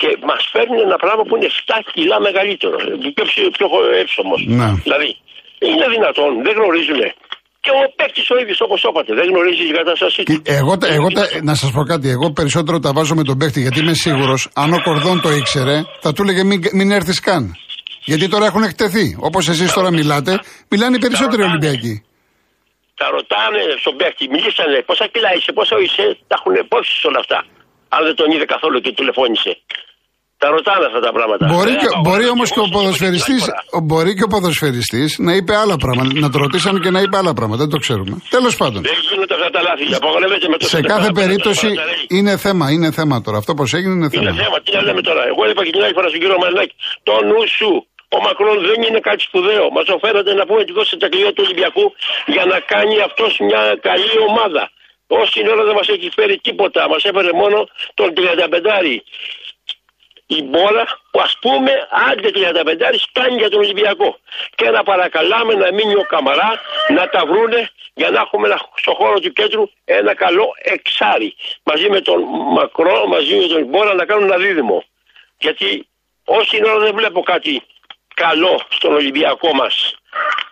Και 0.00 0.08
μας 0.30 0.42
παίρνουν 0.54 0.78
ένα 0.88 0.96
πράγμα 1.04 1.22
που 1.26 1.34
είναι 1.36 1.48
7 1.60 1.78
κιλά 1.94 2.16
μεγαλύτερο. 2.28 2.76
Πιο, 3.16 3.24
ψη- 3.30 3.50
πιο 3.56 3.66
εύσωμο. 4.02 4.34
Ναι. 4.60 4.68
Δηλαδή, 4.86 5.08
είναι 5.68 5.86
δυνατόν, 5.94 6.30
δεν 6.46 6.54
γνωρίζουμε. 6.58 7.06
Και 7.64 7.70
ο 7.80 7.82
παίκτης 7.98 8.26
ο 8.34 8.36
ίδιος 8.42 8.58
όπως 8.66 8.78
το 8.82 8.88
είπατε, 8.92 9.10
δεν 9.20 9.26
γνωρίζεις 9.30 9.64
την 9.70 9.76
κατάστασή 9.80 10.20
του. 10.22 10.32
Και 10.32 10.52
Εγώ, 10.60 10.72
τα- 10.80 10.90
εγώ 10.98 11.08
τα- 11.16 11.28
να 11.48 11.54
σας 11.60 11.70
πω 11.76 11.82
κάτι, 11.92 12.08
εγώ 12.16 12.26
περισσότερο 12.38 12.76
τα 12.84 12.90
βάζω 12.96 13.14
με 13.20 13.24
τον 13.28 13.36
παίχτη 13.40 13.60
γιατί 13.64 13.78
είμαι 13.82 13.94
σίγουρος, 14.06 14.40
αν 14.62 14.68
ο 14.72 14.80
Κορδόν 14.86 15.20
το 15.24 15.30
ήξερε, 15.40 15.76
θα 16.04 16.12
του 16.12 16.22
έλεγε 16.22 16.42
μην, 16.50 16.58
μην 16.78 16.88
έρθεις 16.98 17.20
καν. 17.20 17.42
Γιατί 18.10 18.28
τώρα 18.28 18.46
έχουν 18.46 18.62
εκτεθεί. 18.62 19.06
Όπως 19.28 19.48
εσείς 19.48 19.72
τώρα 19.72 19.90
μιλάτε, 19.98 20.32
μιλάνε 20.70 20.96
οι 20.96 21.00
περισσότεροι 21.04 21.42
Ολυμπιακοί. 21.42 21.94
Τα 23.00 23.06
ρωτάνε 23.16 23.62
στον 23.82 23.94
παίκτη, 24.00 24.24
μιλήσανε 24.34 24.76
πόσα 24.88 25.06
κιλά 25.12 25.30
είσαι, 25.36 25.52
πόσο 25.58 25.76
είσαι, 25.84 26.04
τα 26.28 26.34
έχουν 26.38 26.54
υπόψη 26.64 27.06
όλα 27.10 27.18
αυτά. 27.24 27.38
Αν 27.88 28.00
δεν 28.06 28.14
τον 28.20 28.28
είδε 28.32 28.44
καθόλου 28.54 28.78
και 28.84 28.92
τηλεφώνησε. 28.98 29.52
Τα 30.42 30.48
ρωτάνε 30.56 30.84
αυτά 30.90 31.00
τα 31.06 31.12
πράγματα. 31.16 31.42
Μπορεί, 31.52 31.70
Δεν 31.70 31.78
και, 31.80 31.86
απαγορεύεται 31.86 32.08
μπορεί 32.08 32.26
όμως 32.36 32.48
και 32.54 32.60
ο 32.64 32.66
εγώ, 32.68 32.74
ποδοσφαιριστής, 32.76 33.42
την 33.44 33.52
άλλη 33.52 33.68
φορά. 33.70 33.84
μπορεί 33.88 34.10
και 34.18 34.24
ο 34.28 34.30
ποδοσφαιριστής 34.34 35.10
να 35.28 35.32
είπε 35.38 35.52
άλλα 35.62 35.76
πράγματα. 35.84 36.10
Να 36.24 36.28
το 36.32 36.38
ρωτήσαν 36.44 36.74
και 36.84 36.90
να 36.96 37.00
είπε 37.04 37.16
άλλα 37.22 37.32
πράγματα. 37.38 37.60
Δεν 37.64 37.72
το 37.74 37.78
ξέρουμε. 37.84 38.14
Τέλος 38.36 38.54
πάντων. 38.60 38.80
Δεν 38.90 38.96
γίνονται 39.08 39.34
αυτά 39.38 39.48
τα 39.56 39.60
λάθη. 39.66 39.84
Απαγορεύεται 40.00 40.46
με 40.52 40.56
το 40.60 40.64
Σε 40.74 40.80
κάθε 40.92 41.10
περίπτωση 41.20 41.68
είναι 42.16 42.32
θέμα, 42.44 42.64
είναι 42.74 42.88
θέμα 42.98 43.16
τώρα. 43.26 43.36
Αυτό 43.42 43.52
πώ 43.58 43.64
έγινε 43.76 43.94
είναι 43.98 44.08
Είναι 44.16 44.30
θέμα. 44.30 44.42
θέμα, 44.42 44.56
τι 44.64 44.70
να 44.76 44.82
λέμε 44.86 45.02
τώρα. 45.08 45.22
Εγώ 45.32 45.42
είπα 45.50 45.62
και 45.66 45.72
την 45.76 45.82
άλλη 45.84 45.94
φορά 45.98 46.08
στον 46.12 46.20
κύριο 46.22 46.38
Μαρινάκη, 46.42 46.74
το 47.08 47.14
νου 47.28 47.40
σου. 47.58 47.70
Ο 48.16 48.18
Μακρόν 48.26 48.56
δεν 48.70 48.78
είναι 48.86 49.00
κάτι 49.08 49.20
σπουδαίο. 49.28 49.64
Μας 49.76 49.86
οφέρονται 49.96 50.32
να 50.40 50.44
πούμε 50.46 50.60
ότι 50.64 50.72
δώσε 50.78 50.94
τα 51.02 51.08
κλειδιά 51.12 51.32
του 51.34 51.42
Ολυμπιακού 51.46 51.84
για 52.34 52.44
να 52.52 52.56
κάνει 52.72 52.94
αυτός 53.08 53.32
μια 53.48 53.62
καλή 53.88 54.12
ομάδα. 54.30 54.64
Όση 55.20 55.38
ώρα 55.54 55.62
δεν 55.68 55.74
μας 55.78 55.88
έχει 55.94 56.08
φέρει 56.18 56.36
τίποτα. 56.46 56.80
Μας 56.92 57.02
έφερε 57.10 57.32
μόνο 57.42 57.58
τον 57.98 58.08
35 58.16 58.60
η 60.26 60.42
μπόρα 60.42 60.84
που 61.10 61.20
ας 61.20 61.36
πούμε 61.40 61.72
άντε 62.10 62.30
35 62.34 62.98
φτάνει 63.10 63.36
για 63.36 63.50
τον 63.50 63.60
Ολυμπιακό. 63.60 64.18
Και 64.54 64.70
να 64.70 64.82
παρακαλάμε 64.82 65.54
να 65.54 65.72
μείνει 65.72 65.94
ο 65.94 66.02
Καμαρά 66.08 66.60
να 66.88 67.08
τα 67.08 67.26
βρούνε 67.26 67.70
για 67.94 68.10
να 68.10 68.20
έχουμε 68.20 68.46
ένα- 68.46 68.60
στο 68.76 68.94
χώρο 68.94 69.18
του 69.20 69.32
κέντρου 69.32 69.70
ένα 69.84 70.14
καλό 70.14 70.48
εξάρι. 70.62 71.34
Μαζί 71.62 71.88
με 71.90 72.00
τον 72.00 72.20
Μακρό, 72.52 73.06
μαζί 73.06 73.34
με 73.36 73.46
τον 73.46 73.64
Μπόρα 73.64 73.94
να 73.94 74.04
κάνουν 74.04 74.24
ένα 74.24 74.36
δίδυμο. 74.36 74.84
Γιατί 75.38 75.88
όση 76.24 76.60
ώρα 76.64 76.78
δεν 76.78 76.94
βλέπω 76.94 77.22
κάτι 77.22 77.62
καλό 78.22 78.60
στον 78.68 78.92
Ολυμπιακό 78.92 79.54
μας. 79.54 79.74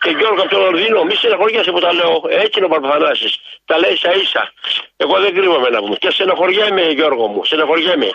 Και 0.02 0.10
Γιώργο 0.10 0.40
από 0.42 0.50
το 0.54 0.58
Λονδίνο, 0.58 1.04
μη 1.04 1.14
στεναχωριέσαι 1.14 1.70
που 1.70 1.80
τα 1.80 1.92
λέω. 1.92 2.22
Έτσι 2.28 2.54
είναι 2.56 2.66
ο 2.66 2.68
Παπαθανάσης. 2.68 3.32
Τα 3.64 3.78
λέει 3.78 3.92
ίσα 3.92 4.14
ίσα. 4.14 4.52
Εγώ 4.96 5.20
δεν 5.20 5.34
κρύβομαι 5.34 5.68
να 5.68 5.78
πούμε. 5.80 5.96
Και 5.96 6.10
στεναχωριέμαι, 6.10 6.82
Γιώργο 6.82 7.26
μου. 7.26 7.44
Στεναχωριέμαι. 7.44 8.10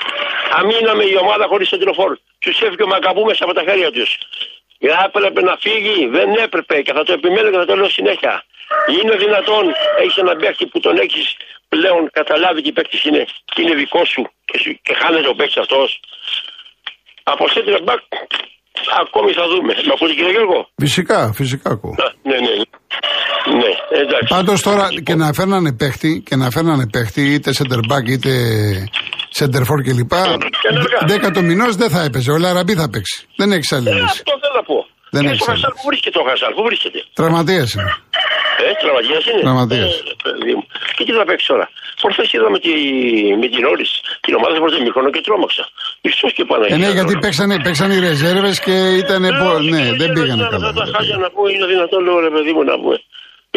Αμήναμε 0.59 1.03
η 1.03 1.15
ομάδα 1.15 1.45
χωρίς 1.47 1.67
σεντροφόρ. 1.67 2.17
Τους 2.39 2.61
έφυγε 2.61 2.83
ο 2.83 2.87
Μακαμπού 2.87 3.23
μέσα 3.25 3.43
από 3.43 3.53
τα 3.53 3.63
χέρια 3.67 3.91
τους. 3.91 4.17
Έπρεπε 5.05 5.41
να 5.41 5.57
φύγει, 5.59 6.07
δεν 6.07 6.33
έπρεπε 6.33 6.81
και 6.81 6.93
θα 6.93 7.03
το 7.03 7.13
επιμένω 7.13 7.49
και 7.51 7.57
θα 7.57 7.65
το 7.65 7.75
λέω 7.75 7.89
συνέχεια. 7.89 8.43
Είναι 9.01 9.15
δυνατόν, 9.15 9.73
έχεις 9.99 10.17
έναν 10.17 10.37
παίκτη 10.37 10.65
που 10.65 10.79
τον 10.79 10.97
έχεις 10.97 11.35
πλέον 11.69 12.09
καταλάβει 12.11 12.61
τι 12.61 12.71
παίκτης 12.71 13.03
είναι 13.03 13.25
και 13.45 13.61
είναι 13.61 13.73
δικός 13.73 14.09
σου 14.09 14.31
και, 14.45 14.57
σου, 14.57 14.79
και 14.81 14.93
χάνεται 14.93 15.27
ο 15.27 15.35
παίκτης 15.35 15.57
αυτός. 15.57 15.99
Από 17.23 17.45
center 17.55 17.79
back 17.85 17.97
ακόμη 19.03 19.31
θα 19.39 19.45
δούμε. 19.51 19.71
Με 19.87 19.91
ακούτε 19.95 20.13
κύριε 20.13 20.31
Γιώργο; 20.31 20.69
Φυσικά, 20.83 21.19
φυσικά 21.33 21.69
ακούω. 21.75 21.91
Α, 21.91 22.07
Ναι, 22.29 22.35
ναι. 22.45 22.53
Ναι, 23.61 23.71
εντάξει. 24.01 24.27
Πάντως 24.35 24.61
τώρα 24.61 24.87
και 25.05 25.15
να 25.15 25.33
φέρνανε 25.33 25.73
παίχτη, 25.75 26.23
και 26.27 26.35
να 26.35 26.49
φέρνανε 26.49 26.85
παίχτη 26.89 27.21
είτε 27.33 27.51
center 27.57 27.81
back 27.91 28.05
είτε 28.09 28.31
center 29.39 29.61
for 29.69 29.79
κλπ. 29.85 30.13
ενεργά. 30.69 30.99
Δέκατο 31.07 31.41
μηνός 31.41 31.75
δεν 31.75 31.89
θα 31.89 32.01
έπαιζε. 32.03 32.31
Ο 32.31 32.37
Λαραμπή 32.37 32.73
θα 32.73 32.89
παίξει. 32.89 33.27
Δεν 33.35 33.51
έχει 33.51 33.75
άλλη 33.75 33.89
Ε, 33.89 33.93
λύση. 33.93 34.03
αυτό 34.05 34.31
θέλω 34.41 34.55
να 34.55 34.63
πω. 34.63 34.77
Δεν 35.15 35.21
και 35.21 35.27
έχεις 35.29 35.41
στο 35.41 35.51
άλλη 35.51 35.59
Χασάλ, 35.61 35.73
πού 35.79 35.83
βρίσκεται 35.89 36.17
ο 36.21 36.23
Χασάλ, 36.29 36.51
πού 36.57 36.63
βρίσκεται; 36.69 36.99
Τραυματίας 37.19 37.69
είναι. 37.73 37.91
Ε, 38.63 38.67
τραυματίας 38.81 39.23
είναι. 39.29 39.41
Τραυματίας. 39.45 39.91
Ε, 39.99 40.13
παιδί 40.23 40.53
μου. 40.57 40.63
Και 40.95 41.03
τι 41.07 41.11
θα 41.19 41.23
παίξει 41.29 41.45
τώρα; 41.51 41.65
Προχθές 42.01 42.27
είδαμε 42.35 42.57
τη, 42.65 42.71
με 43.41 43.47
την 43.53 43.63
Όρη 43.71 43.85
την 44.23 44.33
ομάδα 44.39 44.53
του 44.55 44.61
Πρωτομικρόνο 44.65 45.09
και 45.15 45.21
τρόμαξα. 45.27 45.63
Ιστό 46.01 46.27
και 46.37 46.45
πάνω. 46.49 46.63
Ε, 46.67 46.77
ναι, 46.83 46.89
γιατί 46.97 47.13
παίξανε, 47.23 47.55
παίξανε 47.65 47.93
οι 47.93 47.99
ρεζέρβες 47.99 48.59
και 48.65 48.75
ήταν. 49.01 49.23
Ε, 49.23 49.29
πο- 49.39 49.53
όχι, 49.55 49.69
Ναι, 49.69 49.77
και 49.89 49.95
δεν 50.01 50.07
ξέρω, 50.09 50.13
πήγανε 50.13 50.41
ήταν 50.41 50.51
καλά. 50.55 50.67
Αυτά 50.67 50.79
τα 50.79 50.83
δεν 50.85 50.93
χάλια 50.95 51.15
πήγανε. 51.15 51.23
να 51.25 51.29
πω, 51.35 51.41
είναι 51.53 51.65
δυνατόν, 51.73 51.99
λέω 52.05 52.19
ρε 52.27 52.31
παιδί 52.35 52.51
μου 52.55 52.63
να 52.71 52.75
πούμε. 52.81 52.95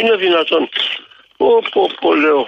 Είναι 0.00 0.14
δυνατόν. 0.24 0.62
Πω, 1.40 1.48
πω, 1.74 1.82
πω, 2.02 2.08
λέω. 2.24 2.40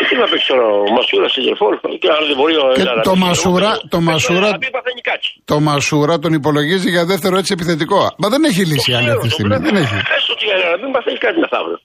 Ε, 0.00 0.02
Τι 0.08 0.14
θα 0.20 0.26
παίξει 0.30 0.46
τώρα 0.52 0.66
ο 0.80 0.84
Μασούρα 0.96 1.28
στην 1.32 1.42
Τζερφόρ. 1.44 1.72
Και 2.02 2.08
αν 2.16 2.22
δεν 2.28 2.36
μπορεί 2.38 2.54
ο 2.64 2.66
Και 2.76 2.80
Ελάρα. 2.84 3.02
το 3.10 3.14
Μασούρα- 3.24 3.78
το 3.94 3.98
Μασούρα- 4.08 4.50
Να 4.56 4.58
πει 4.62 4.70
παθαίνει 4.78 5.00
κάτι. 5.10 5.28
Το 5.52 5.56
Μασούρα 5.68 6.14
τον 6.24 6.32
υπολογίζει 6.40 6.88
για 6.96 7.04
δεύτερο 7.12 7.34
έτσι 7.40 7.52
επιθετικό. 7.58 8.00
Μα 8.22 8.26
δεν 8.32 8.42
έχει 8.50 8.62
λύση 8.70 8.90
άλλη 8.98 9.10
αυτή 9.14 9.26
τη 9.28 9.32
στιγμή. 9.36 9.56
Δεν 9.66 9.76
έχει. 9.82 9.96
Έστω 10.16 10.30
ότι 10.36 10.44
να 10.72 10.76
μην 10.82 10.90
παθαίνει 10.96 11.18
κάτι 11.26 11.38
μεθαύριο. 11.44 11.78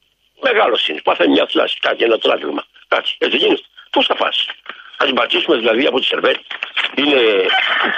Μεγάλο 0.47 0.75
είναι. 0.87 0.99
Πάθανε 1.07 1.29
μια 1.35 1.45
θλάση, 1.51 1.75
κάτι, 1.87 1.99
ένα 2.07 2.17
τράβηγμα. 2.23 2.63
Κάτι. 2.93 3.09
Έτσι 3.23 3.35
δεν 3.37 3.39
γίνεται. 3.43 3.65
Πώς 3.95 4.03
θα 4.09 4.15
πα. 4.21 4.29
Θα 5.01 5.05
την 5.09 5.15
πατήσουμε 5.19 5.55
δηλαδή 5.61 5.83
από 5.91 5.97
τη 6.01 6.05
Σερβέτ. 6.11 6.39
Είναι. 7.01 7.19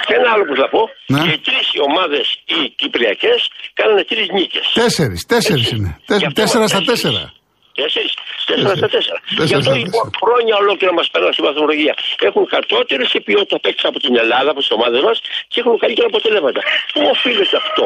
Και 0.06 0.14
ένα 0.20 0.28
άλλο 0.34 0.44
που 0.48 0.56
θα 0.62 0.68
πω. 0.74 0.80
Ναι. 1.14 1.20
Και 1.26 1.34
τρεις 1.48 1.66
ομάδες 1.88 2.26
οι 2.52 2.58
Κυπριακές 2.80 3.40
κάνανε 3.78 4.02
τρεις 4.10 4.26
νίκες. 4.36 4.66
Τέσσερις, 4.82 5.20
τέσσερις 5.32 5.68
είναι. 5.74 5.90
Τε- 6.06 6.18
Γι' 6.22 6.26
αυτό 6.28 6.40
Τέσσερα 6.42 6.66
στα 6.72 6.80
τέσσερις. 6.90 7.02
τέσσερα. 7.02 7.32
Τέσσερις. 7.80 8.12
Τέσσερα 8.50 8.74
στα 8.80 8.88
τέσσερα. 8.94 9.18
Τέσσερα 9.20 9.44
Γι' 9.50 9.54
αυτό 9.58 9.70
στα 9.70 9.74
λοιπόν 9.84 10.04
τέσσερα. 10.06 10.20
χρόνια 10.22 10.54
ολόκληρα 10.62 10.92
μας 10.98 11.06
περνάνε 11.12 11.32
στην 11.36 11.44
βαθμολογία. 11.48 11.94
Έχουν 12.28 12.42
κατώτερη 12.54 13.04
σε 13.12 13.18
ποιότητα 13.26 13.56
παίξει 13.64 13.84
από 13.90 13.98
την 14.04 14.12
Ελλάδα, 14.22 14.48
από 14.54 14.60
τις 14.64 14.70
ομάδες 14.76 15.00
μας 15.06 15.16
και 15.52 15.58
έχουν 15.62 15.74
καλύτερα 15.84 16.06
αποτελέσματα. 16.12 16.60
Πού 16.92 17.00
οφείλεται 17.14 17.56
αυτό; 17.62 17.84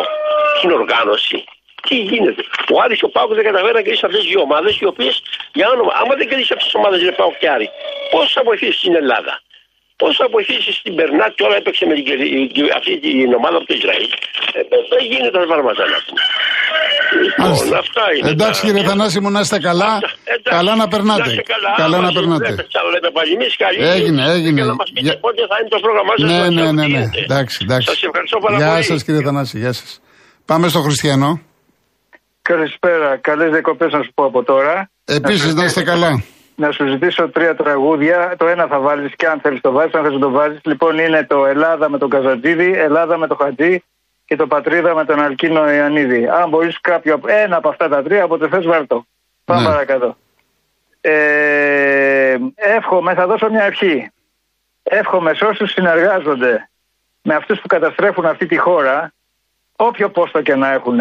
Στην 0.58 0.70
οργάνωση. 0.80 1.38
Τι 1.88 1.97
γίνεται. 2.11 2.43
Ο 2.75 2.76
Άρης 2.85 2.99
και 3.00 3.09
ο 3.11 3.12
Πάουκ 3.16 3.31
δεν 3.38 3.45
καταφέραν 3.49 3.76
να 3.81 3.85
κερδίσει 3.87 4.05
αυτές 4.09 4.21
τις 4.23 4.31
δύο 4.33 4.40
ομάδες, 4.49 4.73
οι 4.83 4.87
οποίες 4.93 5.14
για 5.59 5.66
όνομα, 5.75 5.90
άμα 6.00 6.12
δεν 6.19 6.26
κερδίσει 6.31 6.52
αυτές 6.55 6.66
τις 6.69 6.76
ομάδες, 6.81 6.99
είναι 7.02 7.14
Πάουκ 7.21 7.35
και 7.43 7.49
Άρη, 7.57 7.69
πώ 8.12 8.21
θα 8.35 8.40
βοηθήσει 8.49 8.78
την 8.87 8.95
Ελλάδα. 9.02 9.35
Πώ 10.02 10.09
θα 10.21 10.26
βοηθήσει 10.35 10.71
την 10.85 10.93
Μπερνάτ, 10.97 11.33
τώρα 11.43 11.55
έπαιξε 11.61 11.85
με 11.90 11.95
την, 11.99 12.05
κερδι- 12.09 12.73
αυτή 12.78 12.93
την 13.05 13.28
ομάδα 13.38 13.57
από 13.61 13.66
το 13.71 13.75
Ισραήλ. 13.81 14.09
Ε, 14.57 14.61
δεν 14.71 14.81
δεν 14.93 15.02
γίνεται 15.11 15.31
τα 15.38 15.47
πράγματα 15.52 15.83
να 15.95 15.99
πούμε. 16.07 16.23
Λοιπόν, 17.25 17.47
Μάλιστα. 17.47 17.78
αυτά 17.85 18.05
είναι. 18.14 18.28
Εντάξει 18.35 18.61
τα- 18.61 18.66
κύριε 18.66 18.83
Θανάση 18.88 19.19
μου 19.23 19.31
να 19.37 19.40
είστε 19.45 19.59
καλά. 19.69 19.93
Εντάξει. 20.00 20.50
Καλά 20.57 20.73
να 20.83 20.87
περνάτε. 20.93 21.28
είστε 21.31 21.45
καλά, 21.55 21.71
Καλά 21.83 21.97
να 22.05 22.09
Άμα 22.09 22.16
περνάτε. 22.19 22.49
δεν 22.61 22.69
θα 22.76 22.81
λέμε 22.93 23.11
πάλι 23.16 23.31
εμείς, 23.38 23.52
καλή. 23.64 23.78
Έγινε, 23.97 24.23
έγινε. 24.37 24.59
Και 24.61 24.66
να 24.73 24.75
μας 24.81 24.88
πείτε 24.95 25.07
Για- 25.07 25.19
πότε 25.25 25.40
θα 25.50 25.57
είναι 25.61 25.71
το 25.75 25.81
πρόγραμμά 25.85 26.12
σας. 26.19 26.25
Ναι, 26.31 26.38
να 26.38 26.49
ναι, 26.49 26.55
ξέρουμε 26.55 26.73
ναι, 26.78 26.83
τι 26.87 26.93
ναι. 26.93 26.99
γίνεται. 26.99 27.19
Εντάξει, 27.28 27.57
εντάξει. 27.66 27.87
Σας 27.93 28.00
ευχαριστώ 28.09 28.37
πάρα 28.45 28.57
Γεια 28.61 28.71
πολύ. 28.73 28.83
σας 28.90 28.99
κύριε 29.05 29.23
Θανάση, 29.28 29.55
γεια 29.62 29.73
σας. 29.81 29.90
Πάμε 30.50 30.66
στο 30.73 30.81
Χριστιανό. 30.87 31.31
Καλησπέρα. 32.47 33.17
Καλές 33.17 33.50
διακοπές 33.50 33.93
να 33.93 34.03
σου 34.03 34.11
πω 34.15 34.25
από 34.25 34.43
τώρα. 34.43 34.91
Επίσης 35.05 35.55
να 35.55 35.65
είστε 35.65 35.83
καλά. 35.83 36.23
Να 36.57 36.71
σου 36.71 36.87
ζητήσω 36.88 37.29
τρία 37.29 37.55
τραγούδια. 37.57 38.35
Το 38.37 38.47
ένα 38.47 38.67
θα 38.67 38.79
βάλεις 38.81 39.12
και 39.17 39.26
αν 39.26 39.41
θέλεις 39.41 39.61
το 39.61 39.71
βάζεις, 39.73 39.95
αν 39.95 40.03
θες 40.03 40.12
να 40.12 40.19
το 40.19 40.31
βάζεις. 40.31 40.61
Λοιπόν 40.65 40.99
είναι 40.99 41.25
το 41.25 41.47
Ελλάδα 41.47 41.88
με 41.91 41.99
τον 41.99 42.09
Καζατζίδη, 42.11 42.73
Ελλάδα 42.76 43.17
με 43.19 43.26
τον 43.26 43.37
Χατζή 43.37 43.83
και 44.25 44.37
το 44.37 44.47
Πατρίδα 44.47 44.95
με 44.95 45.05
τον 45.05 45.21
Αλκίνο 45.23 45.73
Ιωαννίδη. 45.73 46.29
Αν 46.29 46.49
μπορείς 46.49 46.81
κάποιο, 46.81 47.15
από- 47.15 47.29
ένα 47.31 47.57
από 47.57 47.69
αυτά 47.69 47.88
τα 47.88 48.03
τρία, 48.03 48.23
από 48.25 48.38
το 48.38 48.49
θες 48.49 48.67
βάλ' 48.67 48.87
το. 48.87 49.07
Πάμε 49.45 49.61
Ναι. 49.61 49.67
παρακάτω. 49.69 50.17
Ε, 51.00 52.37
εύχομαι, 52.55 53.15
θα 53.15 53.26
δώσω 53.26 53.50
μια 53.50 53.65
ευχή. 53.65 54.11
Εύχομαι 54.83 55.35
σε 55.35 55.45
όσους 55.45 55.71
συνεργάζονται 55.73 56.69
με 57.23 57.35
αυτούς 57.35 57.61
που 57.61 57.67
καταστρέφουν 57.67 58.26
αυτή 58.26 58.47
τη 58.47 58.57
χώρα, 58.57 59.12
όποιο 59.76 60.11
πόστο 60.11 60.43
και 60.43 60.55
να 60.55 60.73
έχουν, 60.73 60.99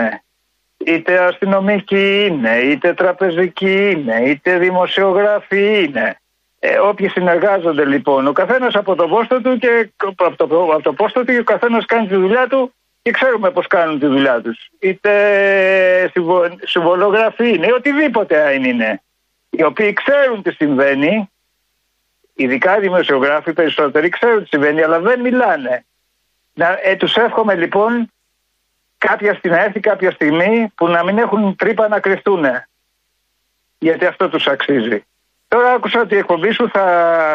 είτε 0.86 1.20
αστυνομικοί 1.20 2.26
είναι, 2.26 2.58
είτε 2.58 2.94
τραπεζικοί 2.94 3.92
είναι, 3.92 4.22
είτε 4.26 4.58
δημοσιογράφοι 4.58 5.84
είναι. 5.84 6.20
Ε, 6.60 6.78
όποιοι 6.78 7.10
συνεργάζονται 7.10 7.86
λοιπόν, 7.86 8.28
ο 8.28 8.32
καθένας 8.32 8.76
από 8.76 8.96
το 8.96 9.08
πόστο 9.08 9.42
του 9.42 9.58
και 9.58 9.92
από 9.96 10.36
το, 10.36 10.46
από 10.74 10.82
το 10.82 10.94
πόστο 10.94 11.20
του 11.20 11.32
και 11.32 11.40
ο 11.40 11.44
καθένας 11.44 11.86
κάνει 11.86 12.08
τη 12.08 12.16
δουλειά 12.16 12.48
του 12.48 12.74
και 13.02 13.12
ξέρουμε 13.12 13.52
πώς 13.52 13.68
κάνουν 13.68 14.00
τη 14.00 14.06
δουλειά 14.06 14.42
τους. 14.42 14.70
Είτε 14.80 15.12
συμβο- 16.12 16.58
συμβολογραφοί 16.64 17.50
είναι, 17.50 17.74
οτιδήποτε 17.74 18.42
αν 18.48 18.64
είναι. 18.64 19.02
Οι 19.50 19.64
οποίοι 19.64 19.94
ξέρουν 19.94 20.42
τι 20.42 20.52
συμβαίνει 20.52 21.30
Ειδικά 22.36 22.78
οι 22.78 22.80
δημοσιογράφοι 22.80 23.54
περισσότεροι 23.54 24.10
ξέρουν 24.10 24.44
τι 24.44 24.48
συμβαίνει, 24.48 24.82
αλλά 24.82 25.00
δεν 25.00 25.20
μιλάνε. 25.20 25.86
Να, 26.54 26.80
ε, 26.84 26.96
τους 26.96 27.16
εύχομαι 27.16 27.56
λοιπόν 27.56 28.12
κάποια 28.98 29.34
στιγμή, 29.34 29.58
να 29.58 29.64
έρθει 29.64 29.80
κάποια 29.80 30.12
στιγμή 30.12 30.72
που 30.76 30.88
να 30.88 31.04
μην 31.04 31.18
έχουν 31.18 31.56
τρύπα 31.56 31.88
να 31.88 32.00
κρυφτούν. 32.00 32.44
Γιατί 33.78 34.06
αυτό 34.06 34.30
τους 34.30 34.48
αξίζει. 34.48 35.06
Τώρα 35.48 35.72
άκουσα 35.72 36.00
ότι 36.00 36.16
η 36.16 36.18
εκπομπή 36.18 36.52
σου 36.54 36.70
θα 36.70 36.86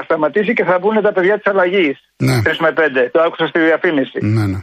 σταματήσει 0.05 0.53
και 0.53 0.65
θα 0.65 0.79
μπουν 0.79 1.03
τα 1.03 1.13
παιδιά 1.13 1.35
της 1.35 1.47
αλλαγής. 1.47 1.97
Ναι. 2.17 2.43
3 2.45 2.57
με 2.59 2.73
5. 2.77 3.09
Το 3.13 3.21
άκουσα 3.21 3.47
στη 3.47 3.59
διαφήμιση. 3.59 4.19
Ναι, 4.21 4.47
ναι. 4.47 4.61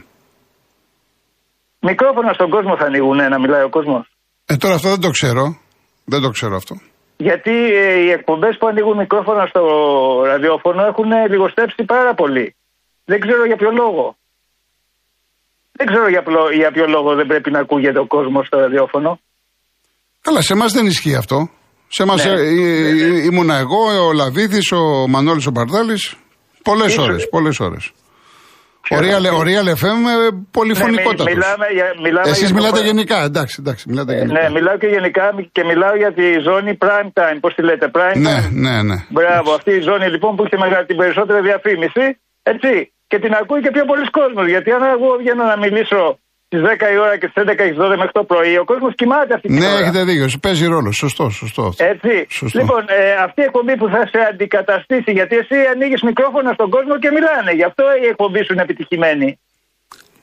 Μικρόφωνα 1.80 2.32
στον 2.32 2.50
κόσμο 2.50 2.76
θα 2.76 2.84
ανοίγουν 2.84 3.16
να 3.16 3.38
μιλάει 3.38 3.62
ο 3.62 3.68
κόσμος; 3.68 4.10
Ε, 4.46 4.56
τώρα 4.56 4.74
αυτό 4.74 4.88
δεν 4.88 5.00
το 5.00 5.10
ξέρω. 5.10 5.44
Δεν 6.04 6.20
το 6.20 6.28
ξέρω 6.30 6.56
αυτό. 6.56 6.74
Γιατί 7.16 7.74
ε, 7.74 7.94
οι 7.94 8.10
εκπομπές 8.10 8.56
που 8.58 8.66
ανοίγουν 8.66 8.96
μικρόφωνα 8.96 9.46
στο 9.46 9.62
ραδιόφωνο 10.24 10.84
έχουν 10.84 11.10
λιγοστέψει 11.30 11.84
πάρα 11.84 12.14
πολύ. 12.14 12.56
Δεν 13.04 13.20
ξέρω 13.20 13.46
για 13.46 13.56
ποιο 13.56 13.70
λόγο. 13.70 14.16
Δεν 15.78 15.86
ξέρω 15.86 16.08
για, 16.08 16.22
ποιο, 16.22 16.40
για 16.60 16.70
ποιο 16.74 16.86
λόγο 16.86 17.14
δεν 17.14 17.26
πρέπει 17.26 17.50
να 17.50 17.58
ακούγεται 17.58 17.98
ο 17.98 18.06
κόσμος 18.06 18.46
στο 18.46 18.58
ραδιόφωνο. 18.58 19.20
Καλά, 20.20 20.40
σε 20.40 20.52
εμάς 20.52 20.72
δεν 20.72 20.86
ισχύει 20.86 21.14
αυτό. 21.14 21.48
Σε 21.88 22.02
εμάς 22.02 22.24
Ναι. 22.24 22.32
ήμουνα 23.30 23.56
εγώ, 23.56 24.06
ο 24.08 24.12
Λαβίδης, 24.12 24.72
ο 24.72 25.06
Μανώλης 25.08 25.46
ο 25.46 25.50
Μπαρδάλης. 25.50 26.14
Πολλές 26.62 26.86
Ίσως. 26.92 27.04
ώρες, 27.08 27.28
πολλές 27.28 27.60
ώρες. 27.60 27.92
Ο 28.90 28.96
Real, 29.04 29.24
ο 29.38 29.40
Real 29.48 29.68
FM 29.82 30.00
ε, 30.14 30.28
πολυφωνικότατος. 30.50 31.24
Ναι, 31.26 31.32
μι- 31.32 31.38
μιλάμε 31.38 31.66
για- 31.72 31.94
μιλάμε 32.02 32.28
Εσείς 32.30 32.38
για 32.38 32.48
το- 32.48 32.54
μιλάτε 32.54 32.80
γενικά, 32.84 33.18
εντάξει, 33.30 33.56
εντάξει, 33.60 33.84
μιλάτε 33.88 34.12
γενικά. 34.14 34.40
Ναι, 34.42 34.50
μιλάω 34.50 34.76
και 34.78 34.86
γενικά 34.86 35.24
και 35.52 35.64
μιλάω 35.64 35.94
για 35.96 36.12
τη 36.12 36.26
ζώνη 36.48 36.72
prime 36.82 37.10
time. 37.20 37.38
Πώς 37.40 37.54
τη 37.54 37.62
λέτε, 37.62 37.90
prime 37.96 38.16
ναι, 38.16 38.36
time. 38.38 38.50
ναι, 38.52 38.82
ναι. 38.82 38.96
Μπράβο, 39.08 39.52
αυτή 39.58 39.70
η 39.70 39.80
ζώνη 39.80 40.06
λοιπόν 40.14 40.36
που 40.36 40.42
έχει 40.46 40.56
μεγάλη, 40.64 40.86
την 40.86 40.96
περισσότερη 40.96 41.40
διαφήμιση, 41.48 42.04
έτσι. 42.42 42.72
Και 43.08 43.18
την 43.18 43.32
ακούει 43.40 43.60
και 43.60 43.70
πιο 43.70 43.84
πολλοί 43.84 44.06
κόσμο. 44.10 44.42
Γιατί 44.54 44.70
αν 44.76 44.82
εγώ 44.82 45.08
βγαίνω 45.20 45.44
να 45.44 45.56
μιλήσω 45.56 46.18
στις 46.46 46.60
10 46.60 46.92
η 46.94 46.98
ώρα 47.04 47.16
και 47.18 47.28
στις 47.30 47.42
11 47.42 47.54
και 47.56 47.74
12 47.78 47.88
μέχρι 48.02 48.12
το 48.12 48.24
πρωί, 48.24 48.58
ο 48.58 48.64
κόσμος 48.64 48.94
κοιμάται 48.94 49.34
αυτή 49.34 49.48
τη 49.48 49.54
Ναι, 49.54 49.66
ώρα. 49.66 49.78
έχετε 49.78 50.04
δίκιο. 50.04 50.26
Παίζει 50.42 50.66
ρόλο. 50.66 50.90
Σωστό, 50.92 51.24
σωστό. 51.30 51.62
αυτό. 51.62 51.84
Έτσι. 51.84 52.26
Σωστό. 52.30 52.58
Λοιπόν, 52.58 52.84
ε, 52.88 53.12
αυτή 53.26 53.40
η 53.40 53.44
εκπομπή 53.44 53.76
που 53.76 53.88
θα 53.88 54.06
σε 54.12 54.18
αντικαταστήσει, 54.30 55.10
γιατί 55.12 55.36
εσύ 55.36 55.56
ανοίγεις 55.72 56.02
μικρόφωνα 56.02 56.52
στον 56.52 56.70
κόσμο 56.70 56.98
και 56.98 57.10
μιλάνε. 57.10 57.52
Γι' 57.52 57.64
αυτό 57.70 57.84
η 58.02 58.06
εκπομπή 58.06 58.44
σου 58.44 58.52
είναι 58.52 58.62
επιτυχημένη. 58.62 59.38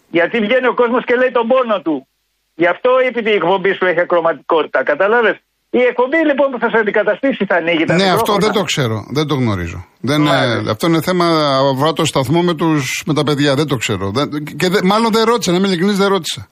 Γιατί 0.10 0.40
βγαίνει 0.40 0.68
ο 0.68 0.74
κόσμος 0.74 1.04
και 1.06 1.16
λέει 1.16 1.32
τον 1.32 1.48
πόνο 1.48 1.82
του. 1.82 2.08
Γι' 2.56 2.68
αυτό 2.68 2.90
η 3.24 3.30
εκπομπή 3.30 3.74
σου 3.74 3.86
έχει 3.86 4.00
ακροματικότητα. 4.00 4.84
Κατάλαβε. 4.84 5.40
Η 5.80 5.82
εκπομπή 5.90 6.18
λοιπόν 6.30 6.48
που 6.52 6.60
θα 6.60 6.70
σε 6.70 6.78
αντικαταστήσει 6.78 7.46
θα 7.46 7.56
ανοίγει 7.56 7.84
τα 7.86 7.94
Ναι, 7.96 8.04
αυτό 8.04 8.16
μικρόφωνα. 8.16 8.46
δεν 8.46 8.52
το 8.58 8.64
ξέρω. 8.64 8.98
Δεν 9.18 9.28
το 9.28 9.36
γνωρίζω. 9.36 9.86
Δεν, 10.10 10.22
Μάλιστα. 10.22 10.68
ε, 10.68 10.72
αυτό 10.72 10.88
είναι 10.88 11.02
θέμα 11.02 11.26
αφορά 11.74 11.94
το 11.94 12.06
σταθμό 12.06 12.42
με, 12.42 12.54
τους, 12.56 13.04
με 13.06 13.14
τα 13.14 13.24
παιδιά. 13.24 13.56
Δεν 13.56 13.68
το 13.68 13.76
ξέρω. 13.76 14.12
Δεν, 14.18 14.28
και 14.60 14.70
δε- 14.70 14.82
μάλλον 14.84 15.12
δεν 15.12 15.24
ρώτησα. 15.26 15.52
Να 15.52 15.58
είμαι 15.58 15.68
ειλικρινής, 15.68 15.98
δεν 15.98 16.08
ρώτησα. 16.08 16.48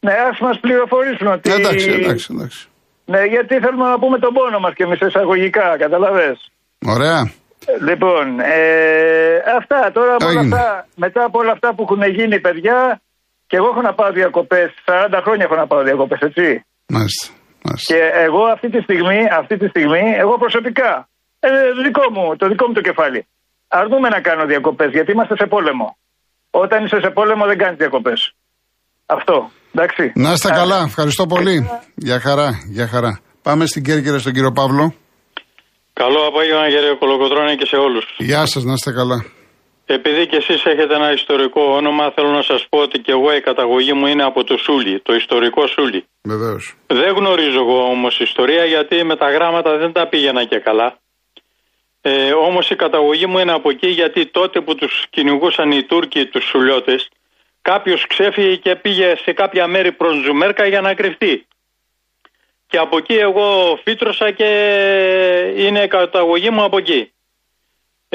Ναι, 0.00 0.12
ας 0.30 0.38
μας 0.40 0.58
πληροφορήσουν 0.60 1.26
ότι. 1.26 1.50
Ε, 1.50 1.54
εντάξει, 1.54 1.90
εντάξει, 1.90 2.26
εντάξει. 2.34 2.66
Ναι, 3.04 3.20
γιατί 3.34 3.54
θέλουμε 3.64 3.84
να 3.92 3.98
πούμε 3.98 4.18
τον 4.18 4.32
πόνο 4.32 4.58
μας 4.58 4.72
και 4.76 4.82
εμείς 4.82 5.00
εισαγωγικά, 5.00 5.76
καταλαβέ. 5.78 6.36
Ωραία. 6.86 7.20
Λοιπόν, 7.88 8.40
ε, 8.40 9.36
αυτά 9.58 9.90
τώρα 9.92 10.14
από 10.14 10.26
όλα 10.26 10.40
Έγινε. 10.40 10.54
αυτά, 10.56 10.86
μετά 10.94 11.24
από 11.24 11.38
όλα 11.38 11.52
αυτά 11.52 11.74
που 11.74 11.82
έχουν 11.82 12.02
γίνει, 12.18 12.40
παιδιά, 12.40 13.00
και 13.46 13.56
εγώ 13.56 13.66
έχω 13.72 13.80
να 13.80 13.94
πάω 13.94 14.10
διακοπές. 14.12 14.68
40 14.84 15.20
χρόνια 15.24 15.44
έχω 15.44 15.54
να 15.62 15.66
πάω 15.66 15.82
διακοπές, 15.82 16.18
έτσι. 16.20 16.64
Μάλιστα. 16.86 17.26
Μάλιστα. 17.66 17.88
Και 17.94 18.00
εγώ 18.26 18.42
αυτή 18.54 18.68
τη 18.74 18.80
στιγμή, 18.86 19.18
αυτή 19.40 19.54
τη 19.60 19.66
στιγμή, 19.72 20.04
εγώ 20.22 20.34
προσωπικά, 20.44 20.90
ε, 21.40 21.48
δικό 21.86 22.04
μου, 22.14 22.36
το 22.36 22.44
δικό 22.52 22.64
μου 22.66 22.72
το 22.78 22.80
κεφάλι, 22.88 23.20
αρνούμε 23.80 24.08
να 24.14 24.20
κάνω 24.20 24.44
διακοπές, 24.52 24.90
γιατί 24.96 25.10
είμαστε 25.12 25.34
σε 25.40 25.46
πόλεμο. 25.54 25.96
Όταν 26.50 26.84
είσαι 26.84 26.98
σε 27.04 27.10
πόλεμο 27.18 27.44
δεν 27.50 27.58
κάνεις 27.58 27.76
διακοπές. 27.82 28.20
Αυτό. 29.06 29.50
Εντάξει. 29.74 30.12
Να 30.14 30.32
είστε 30.32 30.48
Άντε. 30.48 30.58
καλά. 30.58 30.78
Ευχαριστώ 30.90 31.26
πολύ. 31.26 31.56
Για 31.94 32.20
χαρά, 32.20 32.48
για 32.76 32.86
χαρά. 32.88 33.20
Πάμε 33.42 33.66
στην 33.66 33.82
Κέρκυρα 33.84 34.18
στον 34.18 34.32
κύριο 34.32 34.52
Παύλο. 34.52 34.94
Καλό 35.92 36.20
απόγευμα 36.28 36.68
κύριε 36.68 36.94
Κολοκοτρώνη 36.98 37.56
και 37.56 37.66
σε 37.66 37.76
όλους. 37.76 38.04
Γεια 38.18 38.46
σας, 38.46 38.62
να 38.64 38.72
είστε 38.72 38.92
καλά. 38.92 39.24
Επειδή 39.86 40.26
και 40.26 40.36
εσείς 40.36 40.64
έχετε 40.64 40.94
ένα 40.94 41.12
ιστορικό 41.12 41.62
όνομα, 41.62 42.10
θέλω 42.10 42.28
να 42.28 42.42
σας 42.42 42.66
πω 42.68 42.78
ότι 42.78 42.98
και 42.98 43.12
εγώ 43.12 43.34
η 43.34 43.40
καταγωγή 43.40 43.92
μου 43.92 44.06
είναι 44.06 44.22
από 44.24 44.44
το 44.44 44.56
Σούλι, 44.56 45.00
το 45.00 45.14
ιστορικό 45.14 45.66
Σούλι. 45.66 46.06
Βεβαίως. 46.22 46.74
Δεν 46.86 47.14
γνωρίζω 47.14 47.58
εγώ 47.58 47.84
όμως 47.84 48.20
ιστορία 48.20 48.64
γιατί 48.64 49.04
με 49.04 49.16
τα 49.16 49.30
γράμματα 49.30 49.76
δεν 49.76 49.92
τα 49.92 50.08
πήγαινα 50.08 50.44
και 50.44 50.58
καλά. 50.58 50.98
Ε, 52.00 52.32
όμως 52.32 52.70
η 52.70 52.76
καταγωγή 52.76 53.26
μου 53.26 53.38
είναι 53.38 53.52
από 53.52 53.70
εκεί 53.70 53.88
γιατί 53.88 54.26
τότε 54.26 54.60
που 54.60 54.74
τους 54.74 55.06
κυνηγούσαν 55.10 55.70
οι 55.70 55.82
Τούρκοι 55.82 56.26
τους 56.26 56.44
Σουλιώτες 56.44 57.08
κάποιος 57.62 58.06
ξέφυγε 58.06 58.56
και 58.56 58.76
πήγε 58.76 59.14
σε 59.16 59.32
κάποια 59.32 59.66
μέρη 59.66 59.92
προς 59.92 60.22
Ζουμέρκα 60.24 60.66
για 60.66 60.80
να 60.80 60.94
κρυφτεί. 60.94 61.46
Και 62.66 62.78
από 62.78 62.96
εκεί 62.96 63.14
εγώ 63.14 63.78
φύτρωσα 63.84 64.30
και 64.30 64.48
είναι 65.56 65.82
η 65.82 65.88
καταγωγή 65.88 66.50
μου 66.50 66.62
από 66.62 66.78
εκεί. 66.78 67.13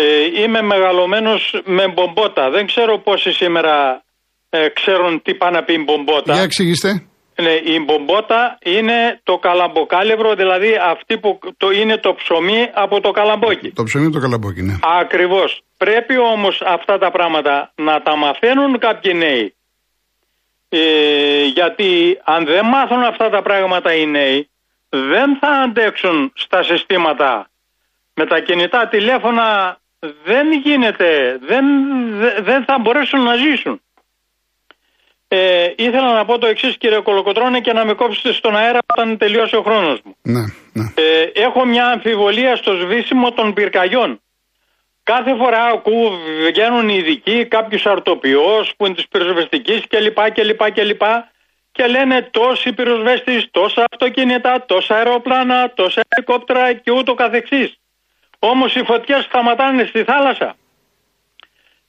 Ε, 0.01 0.41
είμαι 0.41 0.61
μεγαλωμένος 0.61 1.61
με 1.65 1.87
μπομπότα. 1.87 2.49
Δεν 2.49 2.65
ξέρω 2.65 2.97
πόσοι 2.97 3.31
σήμερα 3.31 4.03
ε, 4.49 4.67
ξέρουν 4.69 5.21
τι 5.21 5.33
πάνε 5.35 5.57
να 5.57 5.63
πει 5.63 5.77
μπομπότα. 5.77 6.33
Για 6.33 6.41
εξηγήστε. 6.41 7.03
Ναι, 7.41 7.51
η 7.51 7.83
μπομπότα 7.85 8.57
είναι 8.63 9.19
το 9.23 9.37
καλαμποκάλευρο, 9.37 10.35
δηλαδή 10.35 10.71
αυτή 10.81 11.17
που 11.17 11.39
το 11.57 11.71
είναι 11.71 11.97
το 11.97 12.13
ψωμί 12.13 12.69
από 12.73 13.01
το 13.01 13.11
καλαμπόκι. 13.11 13.71
Το 13.71 13.83
ψωμί 13.83 14.11
το 14.11 14.19
καλαμπόκι, 14.19 14.61
ναι. 14.61 14.73
Ακριβώς. 15.01 15.61
Πρέπει 15.77 16.17
όμως 16.17 16.61
αυτά 16.65 16.97
τα 16.97 17.11
πράγματα 17.11 17.71
να 17.75 18.01
τα 18.01 18.15
μαθαίνουν 18.15 18.79
κάποιοι 18.79 19.13
νέοι. 19.15 19.55
Ε, 20.69 21.43
γιατί 21.45 22.19
αν 22.23 22.45
δεν 22.45 22.65
μάθουν 22.65 23.03
αυτά 23.03 23.29
τα 23.29 23.41
πράγματα 23.41 23.93
οι 23.93 24.05
νέοι, 24.05 24.49
δεν 24.89 25.37
θα 25.39 25.47
αντέξουν 25.47 26.31
στα 26.35 26.63
συστήματα. 26.63 27.49
Με 28.13 28.25
τα 28.25 28.39
κινητά 28.39 28.87
τηλέφωνα 28.87 29.78
δεν 30.23 30.51
γίνεται, 30.51 31.39
δεν, 31.41 31.65
δε- 32.17 32.41
δεν 32.41 32.63
θα 32.63 32.79
μπορέσουν 32.79 33.23
να 33.23 33.35
ζήσουν. 33.35 33.81
Ε, 35.27 35.73
ήθελα 35.75 36.13
να 36.13 36.25
πω 36.25 36.37
το 36.37 36.47
εξής 36.47 36.77
κύριε 36.77 36.99
Κολοκοτρώνη 36.99 37.61
και 37.61 37.73
να 37.73 37.85
με 37.85 37.93
κόψετε 37.93 38.33
στον 38.33 38.55
αέρα 38.55 38.79
όταν 38.85 39.17
τελειώσει 39.17 39.55
ο 39.55 39.61
χρόνος 39.61 39.99
μου. 40.03 40.15
Ναι, 40.21 40.39
ναι. 40.73 40.93
Ε, 40.95 41.31
έχω 41.33 41.65
μια 41.65 41.85
αμφιβολία 41.85 42.55
στο 42.55 42.73
σβήσιμο 42.73 43.31
των 43.31 43.53
πυρκαγιών. 43.53 44.21
Κάθε 45.03 45.35
φορά 45.35 45.65
ακούω 45.65 46.11
βγαίνουν 46.47 46.89
οι 46.89 46.95
ειδικοί, 46.97 47.45
κάποιος 47.45 47.85
αρτοποιός 47.85 48.73
που 48.77 48.85
είναι 48.85 48.95
της 48.95 49.07
πυροσβεστικής 49.07 49.87
κλπ. 49.87 50.31
κλπ, 50.31 50.71
κλπ. 50.71 51.01
Και 51.71 51.87
λένε 51.87 52.27
τόσοι 52.31 52.73
πυροσβέστες, 52.73 53.47
τόσα 53.51 53.85
αυτοκίνητα, 53.91 54.65
τόσα 54.65 54.95
αεροπλάνα, 54.95 55.71
τόσα 55.75 56.01
ελικόπτερα 56.07 56.73
και 56.73 56.91
ούτω 56.91 57.13
καθεξής. 57.13 57.78
Όμως 58.39 58.75
οι 58.75 58.83
φωτιές 58.83 59.23
σταματάνε 59.23 59.85
στη 59.85 60.03
θάλασσα. 60.03 60.55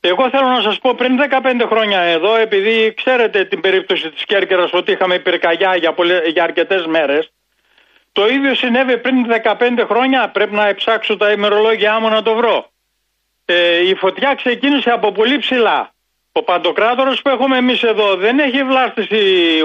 Εγώ 0.00 0.30
θέλω 0.30 0.46
να 0.46 0.60
σας 0.60 0.78
πω 0.78 0.94
πριν 0.94 1.18
15 1.18 1.66
χρόνια 1.68 2.00
εδώ, 2.00 2.36
επειδή 2.36 2.94
ξέρετε 2.94 3.44
την 3.44 3.60
περίπτωση 3.60 4.10
της 4.10 4.24
Κέρκυρας 4.24 4.72
ότι 4.72 4.92
είχαμε 4.92 5.18
πυρκαγιά 5.18 5.76
για, 5.76 5.92
πολλε, 5.92 6.28
για 6.28 6.42
αρκετές 6.42 6.86
μέρες, 6.86 7.32
το 8.12 8.26
ίδιο 8.26 8.54
συνέβη 8.54 8.98
πριν 8.98 9.26
15 9.26 9.84
χρόνια, 9.88 10.28
πρέπει 10.28 10.54
να 10.54 10.74
ψάξω 10.74 11.16
τα 11.16 11.32
ημερολόγια 11.32 12.00
μου 12.00 12.08
να 12.08 12.22
το 12.22 12.34
βρω. 12.34 12.70
Ε, 13.44 13.88
η 13.88 13.94
φωτιά 13.94 14.34
ξεκίνησε 14.34 14.90
από 14.90 15.12
πολύ 15.12 15.38
ψηλά. 15.38 15.92
Ο 16.32 16.42
παντοκράτορος 16.42 17.22
που 17.22 17.28
έχουμε 17.28 17.56
εμείς 17.56 17.82
εδώ 17.82 18.16
δεν 18.16 18.38
έχει 18.38 18.64
βλάστηση 18.64 19.18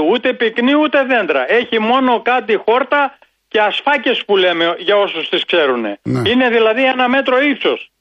ούτε 0.09 0.33
πυκνή 0.33 0.73
ούτε 0.73 1.03
δέντρα. 1.03 1.51
Έχει 1.51 1.79
μόνο 1.79 2.21
κάτι 2.21 2.55
χόρτα 2.55 3.17
και 3.47 3.61
ασφάκες 3.61 4.25
που 4.25 4.37
λέμε 4.37 4.75
για 4.77 4.97
όσους 4.97 5.29
τις 5.29 5.45
ξέρουν. 5.45 5.81
Ναι. 6.01 6.29
Είναι 6.29 6.49
δηλαδή 6.49 6.85
ένα 6.85 7.07
μέτρο 7.07 7.41
ύψος. 7.41 7.91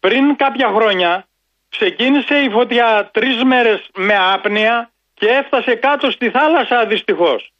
Πριν 0.00 0.36
κάποια 0.36 0.68
χρόνια 0.68 1.26
ξεκίνησε 1.68 2.34
η 2.38 2.50
φωτιά 2.50 3.10
τρεις 3.12 3.42
μέρες 3.42 3.88
με 3.94 4.16
άπνοια 4.32 4.90
και 5.14 5.26
έφτασε 5.26 5.74
κάτω 5.74 6.10
στη 6.10 6.30
θάλασσα 6.30 6.86
δυστυχώς. 6.86 7.52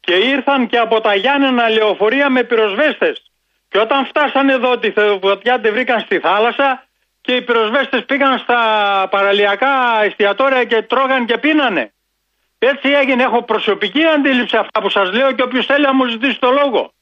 Και 0.00 0.14
ήρθαν 0.14 0.66
και 0.66 0.78
από 0.78 1.00
τα 1.00 1.14
Γιάννενα 1.14 1.68
λεωφορεία 1.68 2.30
με 2.30 2.44
πυροσβέστες. 2.44 3.30
Και 3.68 3.78
όταν 3.78 4.06
φτάσανε 4.06 4.52
εδώ 4.52 4.78
τη 4.78 4.92
φωτιά 5.20 5.60
τη 5.60 5.70
βρήκαν 5.70 6.00
στη 6.00 6.18
θάλασσα 6.18 6.86
και 7.20 7.34
οι 7.34 7.42
πυροσβέστες 7.42 8.04
πήγαν 8.04 8.38
στα 8.38 8.60
παραλιακά 9.10 10.02
εστιατόρια 10.02 10.64
και 10.64 10.82
τρώγαν 10.82 11.26
και 11.26 11.38
πίνανε. 11.38 11.92
Έτσι 12.58 12.88
έγινε, 12.88 13.22
έχω 13.22 13.42
προσωπική 13.42 14.04
αντίληψη 14.04 14.56
αυτά 14.56 14.80
που 14.80 14.88
σας 14.88 15.12
λέω 15.12 15.32
και 15.32 15.42
όποιος 15.42 15.66
θέλει 15.66 15.84
να 15.84 15.94
μου 15.94 16.06
ζητήσει 16.06 16.38
το 16.38 16.50
λόγο. 16.50 16.92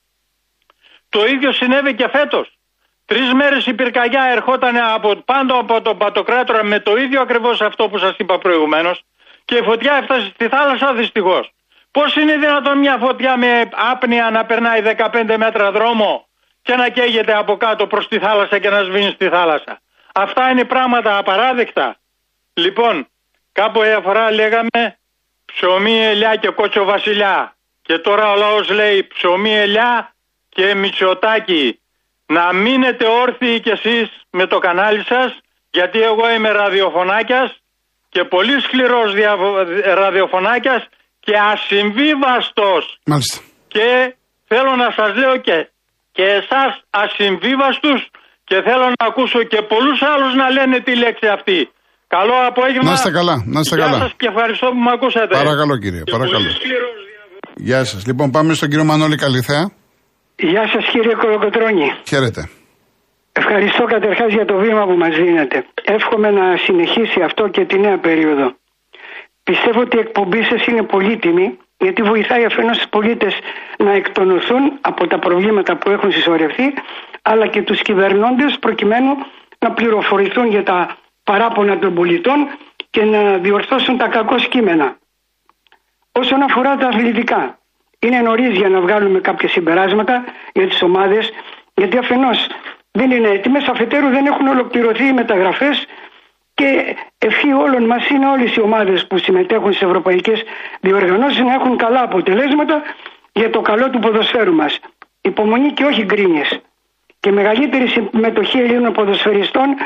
Το 1.09 1.27
ίδιο 1.27 1.53
συνέβη 1.53 1.95
και 1.95 2.09
φέτος. 2.09 2.59
Τρεις 3.05 3.33
μέρες 3.33 3.67
η 3.67 3.75
πυρκαγιά 3.75 4.23
ερχόταν 4.23 4.77
από 4.77 5.17
πάνω 5.17 5.55
από 5.55 5.83
τον 5.83 5.99
Πατοκράτορα 5.99 6.65
με 6.65 6.81
το 6.81 6.97
ίδιο 6.97 7.21
ακριβώς 7.21 7.61
αυτό 7.61 7.89
που 7.89 7.99
σας 7.99 8.15
είπα 8.19 8.39
προηγουμένως 8.39 9.05
και 9.45 9.57
η 9.57 9.63
φωτιά 9.63 9.95
έφτασε 9.95 10.31
στη 10.35 10.49
θάλασσα 10.49 10.95
δυστυχώς. 10.95 11.51
Πώς 11.91 12.17
είναι 12.17 12.37
δυνατόν 12.37 12.79
μια 12.79 12.97
φωτιά 12.97 13.37
με 13.37 13.69
άπνοια 13.91 14.31
να 14.31 14.45
περνάει 14.45 14.83
15 14.83 15.37
μέτρα 15.37 15.73
δρόμο 15.73 16.29
και 16.63 16.75
να 16.75 16.89
καίγεται 16.89 17.35
από 17.37 17.57
κάτω 17.57 17.87
προς 17.87 18.09
τη 18.09 18.19
θάλασσα 18.19 18.59
και 18.59 18.71
να 18.71 18.83
σβήνει 18.83 19.11
στη 19.11 19.29
θάλασσα; 19.29 19.81
Αυτά 20.15 20.51
είναι 20.51 20.65
πράγματα 20.65 21.17
απαράδεκτα. 21.17 21.97
Λοιπόν, 22.55 23.09
κάπου 23.53 23.81
φορά 24.03 24.33
λέγαμε 24.33 24.99
ψωμί 25.57 26.05
ελιά 26.05 26.37
και 26.37 26.49
κότσο 26.49 26.85
βασιλιά. 26.85 27.55
Και 27.83 27.99
τώρα 27.99 28.33
ο 28.33 28.37
λαός 28.37 28.69
λέει 28.71 29.07
ψωμί 29.15 29.55
ελιά 29.57 30.15
και 30.49 30.75
μυτσοτάκι. 30.75 31.81
Να 32.27 32.53
μείνετε 32.53 33.07
όρθιοι 33.07 33.61
κι 33.61 33.71
εσείς 33.71 34.09
με 34.31 34.47
το 34.47 34.59
κανάλι 34.59 35.05
σας, 35.05 35.39
γιατί 35.71 36.01
εγώ 36.01 36.31
είμαι 36.31 36.51
ραδιοφωνάκιας 36.51 37.61
και 38.09 38.25
πολύ 38.25 38.61
σκληρός 38.61 39.15
δια... 39.15 39.37
ραδιοφωνάκιας 39.95 40.89
και 41.21 41.37
ασυμβίβαστος. 41.53 42.99
Μάλιστα. 43.07 43.41
Και 43.69 44.15
θέλω 44.47 44.77
να 44.77 44.91
σας 44.91 45.17
λέω 45.17 45.37
και, 45.37 45.69
και 46.13 46.23
εσάς 46.23 46.73
ασυμβίβαστους 46.91 48.01
και 48.45 48.63
θέλω 48.63 48.87
να 48.99 49.07
ακούσω 49.07 49.43
και 49.43 49.63
πολλούς 49.63 50.03
άλλους 50.03 50.35
να 50.35 50.51
λένε 50.51 50.81
τη 50.81 50.97
λέξη 50.97 51.27
αυτή. 51.27 51.71
Καλό 52.17 52.35
απόγευμα. 52.51 52.89
Να 52.89 52.93
είστε 52.97 53.11
καλά. 53.19 53.37
Να 53.55 53.61
είστε 53.61 53.77
Γεια 53.77 53.85
καλά. 53.87 53.99
σας 54.03 54.13
και 54.21 54.27
ευχαριστώ 54.33 54.67
που 54.75 54.81
με 54.87 54.91
ακούσατε. 54.97 55.33
Παρακαλώ 55.43 55.75
κύριε. 55.83 56.03
Και 56.07 56.13
Παρακαλώ. 56.17 56.39
πολύ 56.45 56.55
σκληρός 56.59 56.95
δια- 57.09 57.67
Γεια 57.69 57.81
σας. 57.91 58.01
Λοιπόν 58.09 58.27
πάμε 58.37 58.51
στον 58.59 58.69
κύριο 58.71 58.85
Μανώλη 58.91 59.17
Καλυθέα. 59.25 59.65
Γεια 60.51 60.65
σας 60.73 60.85
κύριε 60.93 61.15
Κολοκοτρώνη. 61.23 61.89
Χαίρετε. 62.11 62.43
Ευχαριστώ 63.43 63.85
καταρχάς 63.95 64.31
για 64.33 64.45
το 64.51 64.55
βήμα 64.65 64.83
που 64.89 64.97
μας 65.03 65.15
δίνετε. 65.23 65.57
Εύχομαι 65.97 66.29
να 66.31 66.47
συνεχίσει 66.67 67.21
αυτό 67.29 67.43
και 67.49 67.65
τη 67.65 67.77
νέα 67.79 67.99
περίοδο. 68.07 68.47
Πιστεύω 69.49 69.81
ότι 69.81 69.97
η 69.97 70.01
εκπομπή 70.07 70.43
σας 70.51 70.67
είναι 70.67 70.83
πολύτιμη 70.83 71.47
γιατί 71.85 72.03
βοηθάει 72.03 72.45
αφενός 72.45 72.77
τους 72.79 72.89
πολίτες 72.97 73.35
να 73.85 73.93
εκτονωθούν 74.01 74.63
από 74.81 75.07
τα 75.07 75.19
προβλήματα 75.19 75.77
που 75.77 75.91
έχουν 75.91 76.11
συσσωρευτεί 76.13 76.67
αλλά 77.23 77.47
και 77.47 77.63
τους 77.63 77.81
κυβερνώντες 77.83 78.57
προκειμένου 78.61 79.13
να 79.59 79.69
πληροφορηθούν 79.73 80.47
για 80.55 80.63
τα 80.63 80.97
παράπονα 81.31 81.79
των 81.79 81.95
πολιτών 81.95 82.49
και 82.91 83.05
να 83.05 83.37
διορθώσουν 83.37 83.97
τα 83.97 84.09
κακό 84.09 84.37
κείμενα. 84.37 84.97
Όσον 86.13 86.43
αφορά 86.43 86.77
τα 86.77 86.87
αθλητικά, 86.89 87.59
είναι 87.99 88.21
νωρίς 88.21 88.57
για 88.57 88.69
να 88.69 88.81
βγάλουμε 88.81 89.21
κάποια 89.21 89.49
συμπεράσματα 89.49 90.25
για 90.53 90.67
τις 90.69 90.83
ομάδες, 90.83 91.31
γιατί 91.75 91.99
αφενός 91.99 92.47
δεν 92.91 93.11
είναι 93.11 93.29
έτοιμες, 93.29 93.69
αφετέρου 93.69 94.09
δεν 94.09 94.27
έχουν 94.27 94.47
ολοκληρωθεί 94.47 95.05
οι 95.07 95.13
μεταγραφές 95.13 95.87
και 96.55 96.97
ευχή 97.19 97.53
όλων 97.53 97.85
μας 97.85 98.09
είναι 98.09 98.27
όλες 98.27 98.55
οι 98.55 98.61
ομάδες 98.61 99.07
που 99.07 99.19
συμμετέχουν 99.19 99.73
στις 99.73 99.87
ευρωπαϊκές 99.87 100.43
διοργανώσεις 100.81 101.39
να 101.39 101.53
έχουν 101.53 101.77
καλά 101.77 102.03
αποτελέσματα 102.03 102.83
για 103.33 103.51
το 103.51 103.61
καλό 103.61 103.91
του 103.91 103.99
ποδοσφαίρου 103.99 104.55
μας. 104.55 104.79
Υπομονή 105.21 105.73
και 105.73 105.85
όχι 105.85 106.05
γκρίνιες. 106.05 106.61
Και 107.21 107.33
μεγαλύτερη 107.33 107.89
συμμετοχή 107.89 108.59
Ελλήνων 108.59 108.93
ποδοσφαιριστών 108.93 109.77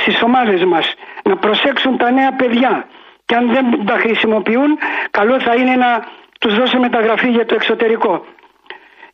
στις 0.00 0.22
ομάδες 0.22 0.64
μας. 0.64 0.94
Να 1.24 1.36
προσέξουν 1.36 1.96
τα 1.96 2.10
νέα 2.10 2.32
παιδιά. 2.32 2.86
Και 3.24 3.34
αν 3.34 3.52
δεν 3.52 3.84
τα 3.86 3.96
χρησιμοποιούν, 3.98 4.78
καλό 5.10 5.40
θα 5.40 5.54
είναι 5.54 5.76
να 5.76 6.04
τους 6.40 6.54
δώσουν 6.54 6.80
μεταγραφή 6.80 7.28
για 7.30 7.46
το 7.46 7.54
εξωτερικό. 7.54 8.24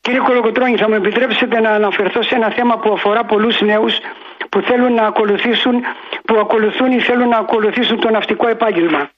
Κύριε 0.01 0.21
Κολοκοτρώνη, 0.21 0.77
θα 0.77 0.89
μου 0.89 0.95
επιτρέψετε 0.95 1.61
να 1.61 1.71
αναφερθώ 1.71 2.23
σε 2.23 2.35
ένα 2.35 2.51
θέμα 2.51 2.79
που 2.79 2.93
αφορά 2.93 3.25
πολλούς 3.25 3.61
νέους 3.61 3.99
που 4.49 4.61
θέλουν 4.61 4.93
να 4.95 5.03
ακολουθήσουν, 5.03 5.75
που 6.25 6.37
ακολουθούν 6.39 6.93
ή 6.93 7.01
θέλουν 7.01 7.29
να 7.29 7.37
ακολουθήσουν 7.37 8.01
το 8.01 8.11
ναυτικό 8.11 8.49
επάγγελμα. 8.49 9.11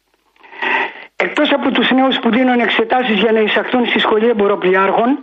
Εκτός 1.16 1.52
από 1.52 1.70
τους 1.70 1.90
νέους 1.90 2.18
που 2.18 2.30
δίνουν 2.30 2.60
εξετάσεις 2.60 3.18
για 3.18 3.32
να 3.32 3.40
εισαχθούν 3.40 3.86
στη 3.86 3.98
σχολή 3.98 4.28
εμποροπλιάρχων, 4.28 5.18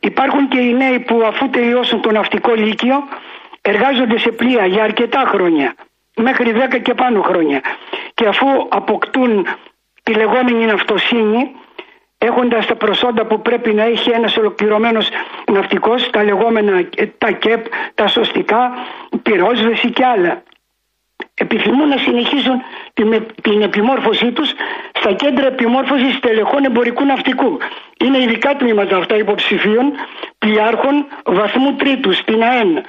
υπάρχουν 0.00 0.48
και 0.48 0.58
οι 0.58 0.72
νέοι 0.72 0.98
που 0.98 1.22
αφού 1.26 1.50
τελειώσουν 1.50 2.00
το 2.00 2.10
ναυτικό 2.10 2.54
λύκειο 2.54 3.04
εργάζονται 3.60 4.18
σε 4.18 4.30
πλοία 4.30 4.66
για 4.66 4.82
αρκετά 4.82 5.24
χρόνια, 5.26 5.74
μέχρι 6.16 6.52
10 6.72 6.80
και 6.82 6.94
πάνω 6.94 7.22
χρόνια. 7.22 7.60
Και 8.14 8.26
αφού 8.26 8.46
αποκτούν 8.68 9.46
τη 10.02 10.12
λεγόμενη 10.14 10.64
ναυτοσύνη, 10.64 11.50
έχοντας 12.18 12.66
τα 12.66 12.74
προσόντα 12.74 13.26
που 13.26 13.42
πρέπει 13.42 13.74
να 13.74 13.82
έχει 13.82 14.10
ένας 14.10 14.36
ολοκληρωμένος 14.36 15.08
ναυτικός, 15.52 16.10
τα 16.10 16.24
λεγόμενα 16.24 16.78
ε, 16.96 17.06
τα 17.18 17.30
ΚΕΠ, 17.30 17.66
τα 17.94 18.06
σωστικά, 18.06 18.72
πυρόσβεση 19.22 19.90
και 19.90 20.04
άλλα. 20.04 20.42
Επιθυμούν 21.34 21.88
να 21.88 21.96
συνεχίσουν 21.96 22.62
την, 22.94 23.26
την 23.42 23.62
επιμόρφωσή 23.62 24.32
τους 24.32 24.52
στα 24.92 25.12
κέντρα 25.12 25.46
επιμόρφωσης 25.46 26.20
τελεχών 26.20 26.64
εμπορικού 26.64 27.04
ναυτικού. 27.04 27.58
Είναι 28.04 28.18
ειδικά 28.18 28.56
τμήματα 28.56 28.96
αυτά 28.96 29.16
υποψηφίων 29.16 29.92
πλοιάρχων 30.38 31.06
βαθμού 31.24 31.74
τρίτου 31.74 32.12
στην 32.12 32.42
ΑΕΝ. 32.42 32.84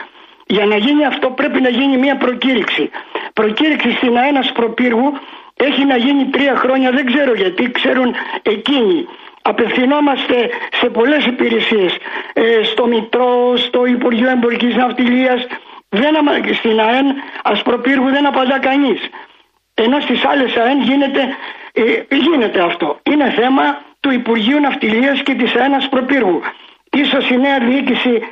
Για 0.56 0.66
να 0.66 0.76
γίνει 0.76 1.06
αυτό 1.06 1.30
πρέπει 1.30 1.62
να 1.62 1.70
γίνει 1.70 1.98
μια 1.98 2.16
προκήρυξη. 2.18 2.90
Προκήρυξη 3.34 3.92
στην 3.92 4.18
ΑΕΝ 4.18 4.38
Ασπροπύργου 4.38 5.14
έχει 5.56 5.86
να 5.86 5.98
γίνει 5.98 6.26
τρία 6.26 6.56
χρόνια, 6.56 6.92
δεν 6.92 7.06
ξέρω 7.06 7.34
γιατί, 7.34 7.72
ξέρουν 7.72 8.16
εκείνοι. 8.42 9.08
Απευθυνόμαστε 9.42 10.50
σε 10.80 10.90
πολλές 10.90 11.26
υπηρεσίες, 11.26 11.98
ε, 12.34 12.64
στο 12.64 12.88
Μητρό, 12.88 13.54
στο 13.58 13.86
Υπουργείο 13.86 14.30
Εμπορικής 14.30 14.76
Ναυτιλίας, 14.76 15.48
δεν, 15.90 16.18
αμα- 16.18 16.54
στην 16.54 16.80
ΑΕΝ 16.80 17.06
Ασπροπύργου 17.44 18.10
δεν 18.10 18.26
απαντά 18.26 18.60
κανείς. 18.60 19.10
Ενώ 19.74 20.00
στις 20.00 20.26
άλλες 20.26 20.56
ΑΕΝ 20.56 20.82
γίνεται, 20.82 21.22
ε, 21.74 22.16
γίνεται 22.16 22.60
αυτό. 22.62 23.00
Είναι 23.04 23.30
θέμα 23.30 23.82
του 24.00 24.12
Υπουργείου 24.12 24.60
Ναυτιλίας 24.60 25.22
και 25.24 25.34
της 25.34 25.56
ΑΕΝ 25.56 25.74
Ασπροπύργου. 25.74 26.42
Ίσως 26.92 27.30
η 27.30 27.38
νέα 27.38 27.60
διοίκηση 27.60 28.10
ε, 28.14 28.26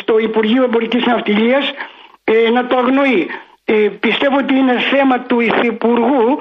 στο 0.00 0.18
Υπουργείο 0.18 0.62
Εμπορικής 0.62 1.04
Ναυτιλίας 1.04 1.72
ε, 2.24 2.50
να 2.50 2.66
το 2.66 2.76
αγνοεί. 2.76 3.30
Ε, 3.64 3.72
πιστεύω 4.00 4.36
ότι 4.36 4.54
είναι 4.54 4.78
θέμα 4.90 5.20
του 5.20 5.40
Υφυπουργού 5.40 6.40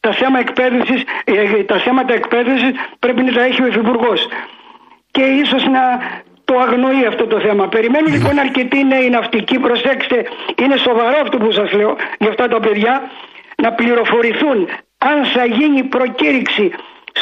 τα, 0.00 0.12
θέμα 0.12 0.38
εκπαίδευσης, 0.38 1.02
ε, 1.24 1.62
τα 1.62 1.78
θέματα 1.78 2.14
εκπαίδευσης 2.14 2.70
πρέπει 2.98 3.22
να 3.22 3.32
τα 3.32 3.42
έχει 3.42 3.62
ο 3.62 3.66
Υφυπουργός 3.66 4.28
και 5.10 5.22
ίσως 5.22 5.64
να 5.66 5.82
το 6.44 6.58
αγνοεί 6.58 7.04
αυτό 7.06 7.26
το 7.26 7.40
θέμα. 7.40 7.68
Περιμένουν 7.68 8.12
λοιπόν 8.12 8.38
αρκετοί 8.38 8.84
νέοι 8.84 9.08
ναυτικοί, 9.10 9.58
προσέξτε, 9.58 10.26
είναι 10.62 10.76
σοβαρό 10.76 11.18
αυτό 11.22 11.38
που 11.38 11.50
σας 11.50 11.72
λέω 11.72 11.96
για 12.18 12.28
αυτά 12.28 12.48
τα 12.48 12.60
παιδιά, 12.60 13.10
να 13.62 13.72
πληροφορηθούν 13.72 14.68
αν 14.98 15.24
θα 15.24 15.44
γίνει 15.44 15.82
προκήρυξη 15.82 16.72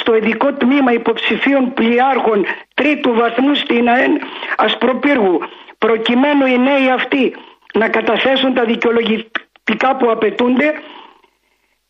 στο 0.00 0.16
ειδικό 0.16 0.52
τμήμα 0.52 0.92
υποψηφίων 0.92 1.72
πλοιάρχων 1.72 2.44
τρίτου 2.74 3.14
βαθμού 3.14 3.54
στην 3.54 3.88
ΑΕΝ 3.88 4.20
Ασπροπύργου 4.56 5.40
προκειμένου 5.78 6.46
οι 6.46 6.58
νέοι 6.58 6.90
αυτοί 6.90 7.34
να 7.74 7.88
καταθέσουν 7.88 8.54
τα 8.54 8.64
δικαιολογητικά 8.64 9.96
που 9.96 10.10
απαιτούνται 10.10 10.74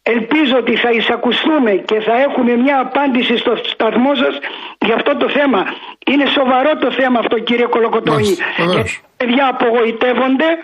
Ελπίζω 0.08 0.56
ότι 0.56 0.76
θα 0.76 0.90
εισακουστούμε 0.90 1.70
και 1.70 2.00
θα 2.00 2.20
έχουμε 2.20 2.56
μια 2.56 2.80
απάντηση 2.80 3.36
στο 3.36 3.56
σταθμό 3.56 4.14
σας 4.14 4.38
για 4.86 4.94
αυτό 4.94 5.16
το 5.16 5.28
θέμα. 5.28 5.66
Είναι 6.06 6.26
σοβαρό 6.26 6.76
το 6.76 6.90
θέμα 6.90 7.18
αυτό 7.18 7.38
κύριε 7.38 7.66
Κολοκοτρώνη. 7.66 8.22
Μάλιστα, 8.22 8.44
βεβαίως. 8.56 8.90
Και 8.92 9.00
τα 9.02 9.24
παιδιά 9.24 9.48
απογοητεύονται 9.48 10.58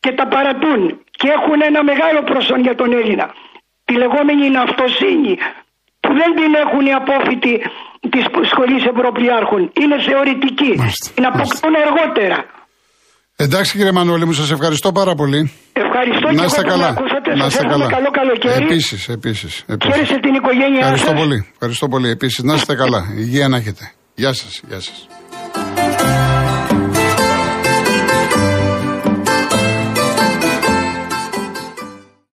και 0.00 0.12
τα 0.12 0.26
παρατούν 0.26 1.04
και 1.10 1.28
έχουν 1.28 1.62
ένα 1.62 1.84
μεγάλο 1.84 2.22
προσόν 2.22 2.60
για 2.60 2.74
τον 2.74 2.92
Έλληνα. 2.92 3.34
Τη 3.84 3.94
λεγόμενη 3.94 4.50
ναυτοσύνη 4.50 5.36
που 5.36 5.63
δεν 6.20 6.30
την 6.38 6.50
έχουν 6.64 6.82
οι 6.88 6.94
απόφοιτοι 7.02 7.54
της 8.12 8.24
σχολής 8.52 8.82
Ευρωπλιάρχων. 8.94 9.60
Είναι 9.82 9.96
θεωρητική. 10.08 10.70
Μάλιστα, 10.82 11.06
Την 11.16 11.24
αποκτούν 11.30 11.74
αργότερα. 11.86 12.38
Εντάξει 13.36 13.70
κύριε 13.76 13.92
Μανώλη 13.98 14.24
μου, 14.28 14.32
σας 14.32 14.50
ευχαριστώ 14.56 14.92
πάρα 14.92 15.14
πολύ. 15.20 15.40
Ευχαριστώ 15.72 16.26
Να 16.30 16.34
και 16.38 16.44
είστε 16.44 16.60
εγώ 16.60 16.70
που 16.70 16.76
με 16.78 16.82
καλά. 16.82 16.88
ακούσατε. 16.98 17.30
Να 17.34 17.42
Σας 17.44 17.52
είστε 17.52 17.62
εύχομαι 17.66 17.84
καλά. 17.84 17.96
καλό 17.96 18.10
καλοκαίρι. 18.20 18.64
Επίσης, 18.64 19.08
επίσης. 19.08 19.64
επίσης. 19.74 19.94
Χαίρεστε 19.94 20.18
την 20.26 20.34
οικογένειά 20.34 20.78
Ευχαριστώ 20.80 21.10
σας. 21.10 21.18
πολύ. 21.20 21.38
Ευχαριστώ 21.52 21.86
πολύ. 21.88 22.08
Επίσης, 22.16 22.42
να 22.48 22.54
είστε 22.54 22.74
καλά. 22.74 23.00
Υγεία 23.16 23.48
να 23.48 23.56
έχετε. 23.56 23.84
Γεια 24.14 24.32
σας. 24.32 24.60
Γεια 24.68 24.80
σας. 24.80 25.06